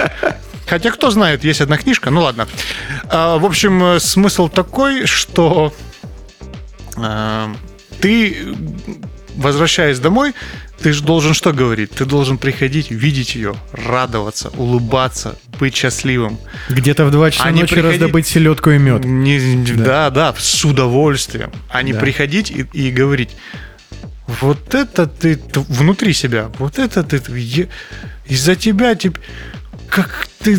[0.67, 2.47] Хотя, кто знает, есть одна книжка, ну ладно.
[3.09, 5.73] А, В общем, э, смысл такой, что
[6.97, 7.47] э,
[7.99, 8.55] ты,
[9.35, 10.33] возвращаясь домой,
[10.81, 11.91] ты же должен что говорить?
[11.91, 16.37] Ты должен приходить, видеть ее, радоваться, улыбаться, быть счастливым.
[16.69, 19.03] Где-то в 2 часа А ночи приходить- раздобыть селедку и мед.
[19.05, 20.09] Не- да.
[20.09, 21.51] да, с удовольствием.
[21.69, 21.99] А не Да.
[21.99, 23.29] приходить и, и говорить,
[24.41, 27.21] вот это ты внутри себя, вот это ты
[28.25, 29.17] из-за тебя тип,
[29.93, 30.57] как ты,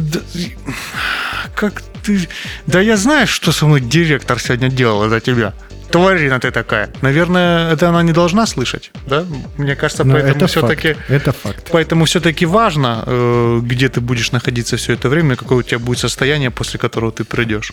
[1.56, 2.28] как ты,
[2.66, 5.52] да я знаю, что со мной директор сегодня делал из-за тебя.
[5.90, 6.90] Тварина ты такая.
[7.02, 9.24] Наверное, это она не должна слышать, да?
[9.58, 10.94] Мне кажется, Но поэтому это все-таки...
[10.94, 11.10] факт.
[11.10, 11.68] Это факт.
[11.72, 15.98] Поэтому все-таки важно, э, где ты будешь находиться все это время, какое у тебя будет
[15.98, 17.72] состояние, после которого ты придешь.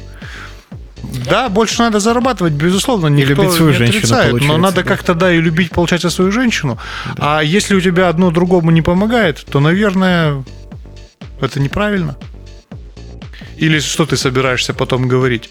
[1.29, 4.83] Да, больше надо зарабатывать, безусловно, никто любить свою не женщину, отрицает, но надо да.
[4.83, 6.77] как-то, да, и любить, получается, свою женщину.
[7.17, 10.43] А если у тебя одно другому не помогает, то, наверное,
[11.43, 12.17] это неправильно.
[13.57, 15.49] Или что ты собираешься потом говорить?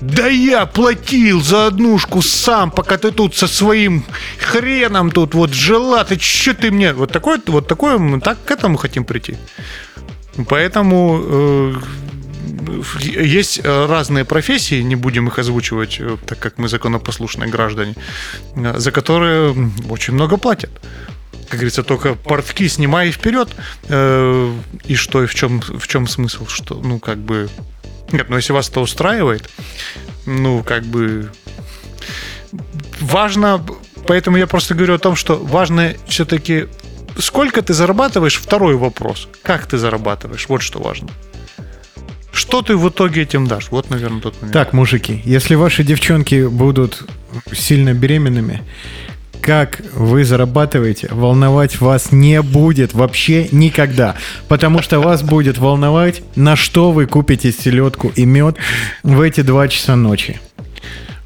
[0.00, 4.04] Да я платил за однушку сам, пока ты тут со своим
[4.38, 6.92] хреном тут вот жила, ты что ты мне...
[6.92, 9.36] Вот такое, вот такое, мы так к этому хотим прийти.
[10.48, 11.74] Поэтому э,
[13.00, 17.94] есть разные профессии, не будем их озвучивать, э, так как мы законопослушные граждане,
[18.54, 19.54] э, за которые
[19.90, 20.70] очень много платят.
[21.48, 23.48] Как говорится, только портки снимай вперед.
[23.88, 24.54] Э,
[24.84, 26.46] И что, и в чем, в чем смысл?
[26.46, 27.48] Что, ну, как бы...
[28.12, 29.48] Нет, ну, если вас это устраивает,
[30.26, 31.30] ну, как бы...
[33.00, 33.64] Важно,
[34.06, 36.68] поэтому я просто говорю о том, что важно все-таки
[37.18, 39.28] сколько ты зарабатываешь, второй вопрос.
[39.42, 41.08] Как ты зарабатываешь, вот что важно.
[42.32, 43.68] Что ты в итоге этим дашь?
[43.70, 44.52] Вот, наверное, тот момент.
[44.52, 47.04] Так, мужики, если ваши девчонки будут
[47.52, 48.62] сильно беременными,
[49.40, 54.16] как вы зарабатываете, волновать вас не будет вообще никогда.
[54.48, 58.56] Потому что вас будет волновать, на что вы купите селедку и мед
[59.02, 60.40] в эти два часа ночи.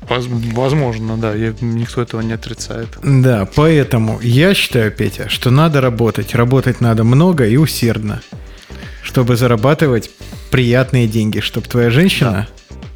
[0.08, 2.88] Воз- Возможно, да, никто этого не отрицает.
[3.02, 6.34] Да, поэтому я считаю, Петя, что надо работать.
[6.34, 8.20] Работать надо много и усердно,
[9.02, 10.10] чтобы зарабатывать
[10.50, 12.48] приятные деньги, чтобы твоя женщина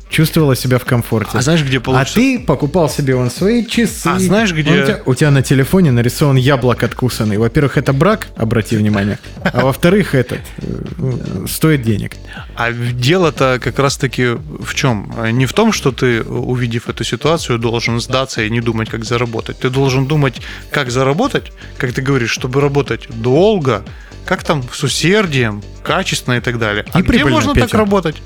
[0.08, 1.30] чувствовала себя в комфорте.
[1.36, 2.14] А знаешь, где А получится?
[2.14, 4.06] ты покупал себе вон свои часы.
[4.06, 7.38] А знаешь, где- У тебя, у тебя на телефоне нарисован яблок откусанный.
[7.38, 9.18] Во-первых, это брак, обрати внимание.
[9.42, 12.12] А во-вторых, этот э, стоит денег.
[12.56, 15.12] А дело-то как раз-таки в чем?
[15.32, 19.58] Не в том, что ты, увидев эту ситуацию, должен сдаться и не думать, как заработать.
[19.58, 20.40] Ты должен думать,
[20.70, 23.82] как заработать, как ты говоришь, чтобы работать долго,
[24.24, 26.84] как там с усердием, качественно и так далее.
[26.92, 27.76] А И где можно так Петя.
[27.76, 28.16] работать?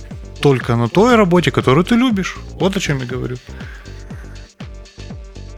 [0.40, 2.36] Только на той работе, которую ты любишь.
[2.58, 3.36] Вот о чем я говорю.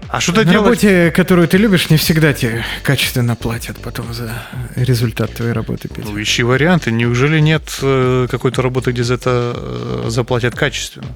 [0.09, 0.65] А что ты На делать?
[0.67, 4.31] работе, которую ты любишь, не всегда тебе качественно платят потом за
[4.77, 6.09] результат твоей работы, Петя.
[6.11, 6.93] Ну, ищи варианты.
[6.93, 11.09] Неужели нет э, какой-то работы, где за это э, заплатят качественно?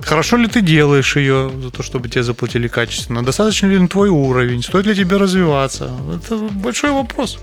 [0.00, 3.24] Хорошо ли ты делаешь ее за то, чтобы тебе заплатили качественно?
[3.24, 4.62] Достаточно ли на твой уровень?
[4.62, 5.90] Стоит ли тебе развиваться?
[6.16, 7.40] Это большой вопрос.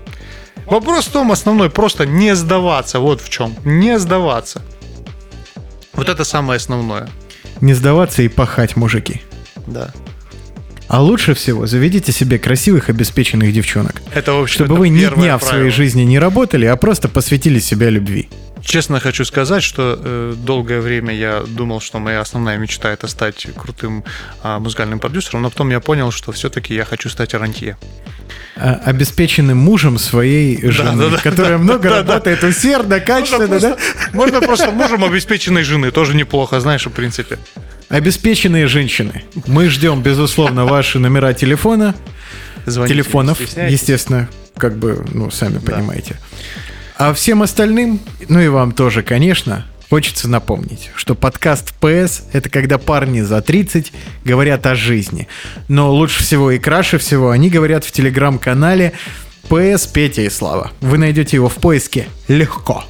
[0.64, 3.00] Вопрос в том основной, просто не сдаваться.
[3.00, 3.54] Вот в чем.
[3.64, 4.62] Не сдаваться.
[5.96, 7.08] Вот это самое основное.
[7.60, 9.22] Не сдаваться и пахать, мужики.
[9.66, 9.92] Да.
[10.88, 14.02] А лучше всего заведите себе красивых, обеспеченных девчонок.
[14.14, 15.70] Это, в общем, Чтобы это вы ни дня в своей правило.
[15.70, 18.28] жизни не работали, а просто посвятили себя любви.
[18.66, 23.46] Честно хочу сказать, что э, долгое время я думал, что моя основная мечта это стать
[23.56, 24.02] крутым
[24.42, 27.76] а, музыкальным продюсером, но потом я понял, что все-таки я хочу стать рантье.
[28.56, 33.76] А, обеспеченным мужем своей жены, да, которая много работает усердно, качественно, да?
[34.12, 37.38] Можно просто мужем обеспеченной жены, тоже неплохо, знаешь, в принципе.
[37.88, 39.22] Обеспеченные женщины.
[39.46, 41.94] Мы ждем, безусловно, ваши номера телефона,
[42.66, 46.16] Звоните, телефонов, естественно, как бы, ну, сами понимаете.
[46.98, 52.78] А всем остальным, ну и вам тоже, конечно, хочется напомнить, что подкаст PS— это когда
[52.78, 53.92] парни за 30
[54.24, 55.28] говорят о жизни.
[55.68, 58.94] Но лучше всего и краше всего они говорят в телеграм-канале
[59.50, 60.72] PS Петя и Слава.
[60.80, 62.82] Вы найдете его в поиске легко.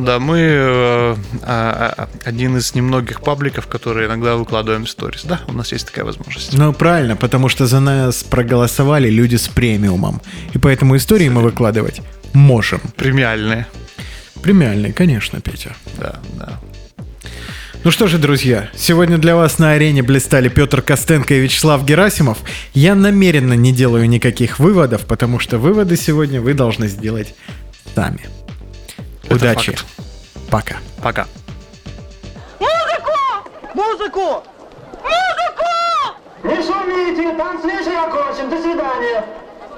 [0.00, 5.24] Да, мы э, а, а, один из немногих пабликов, которые иногда выкладываем сторис.
[5.24, 6.52] Да, у нас есть такая возможность.
[6.52, 10.22] Ну, правильно, потому что за нас проголосовали люди с премиумом.
[10.54, 12.00] И поэтому истории мы выкладывать
[12.38, 12.80] можем.
[12.96, 13.66] Премиальные.
[14.42, 15.74] Премиальные, конечно, Петя.
[15.98, 16.60] Да, да.
[17.84, 22.38] Ну что же, друзья, сегодня для вас на арене блистали Петр Костенко и Вячеслав Герасимов.
[22.74, 27.34] Я намеренно не делаю никаких выводов, потому что выводы сегодня вы должны сделать
[27.94, 28.26] сами.
[29.24, 29.72] Это Удачи.
[29.72, 29.86] факт.
[30.50, 30.76] Пока.
[31.02, 31.26] Пока.
[33.74, 34.42] Музыку!
[36.42, 38.50] Не шумите, танц вечер окончен.
[38.50, 39.24] До свидания.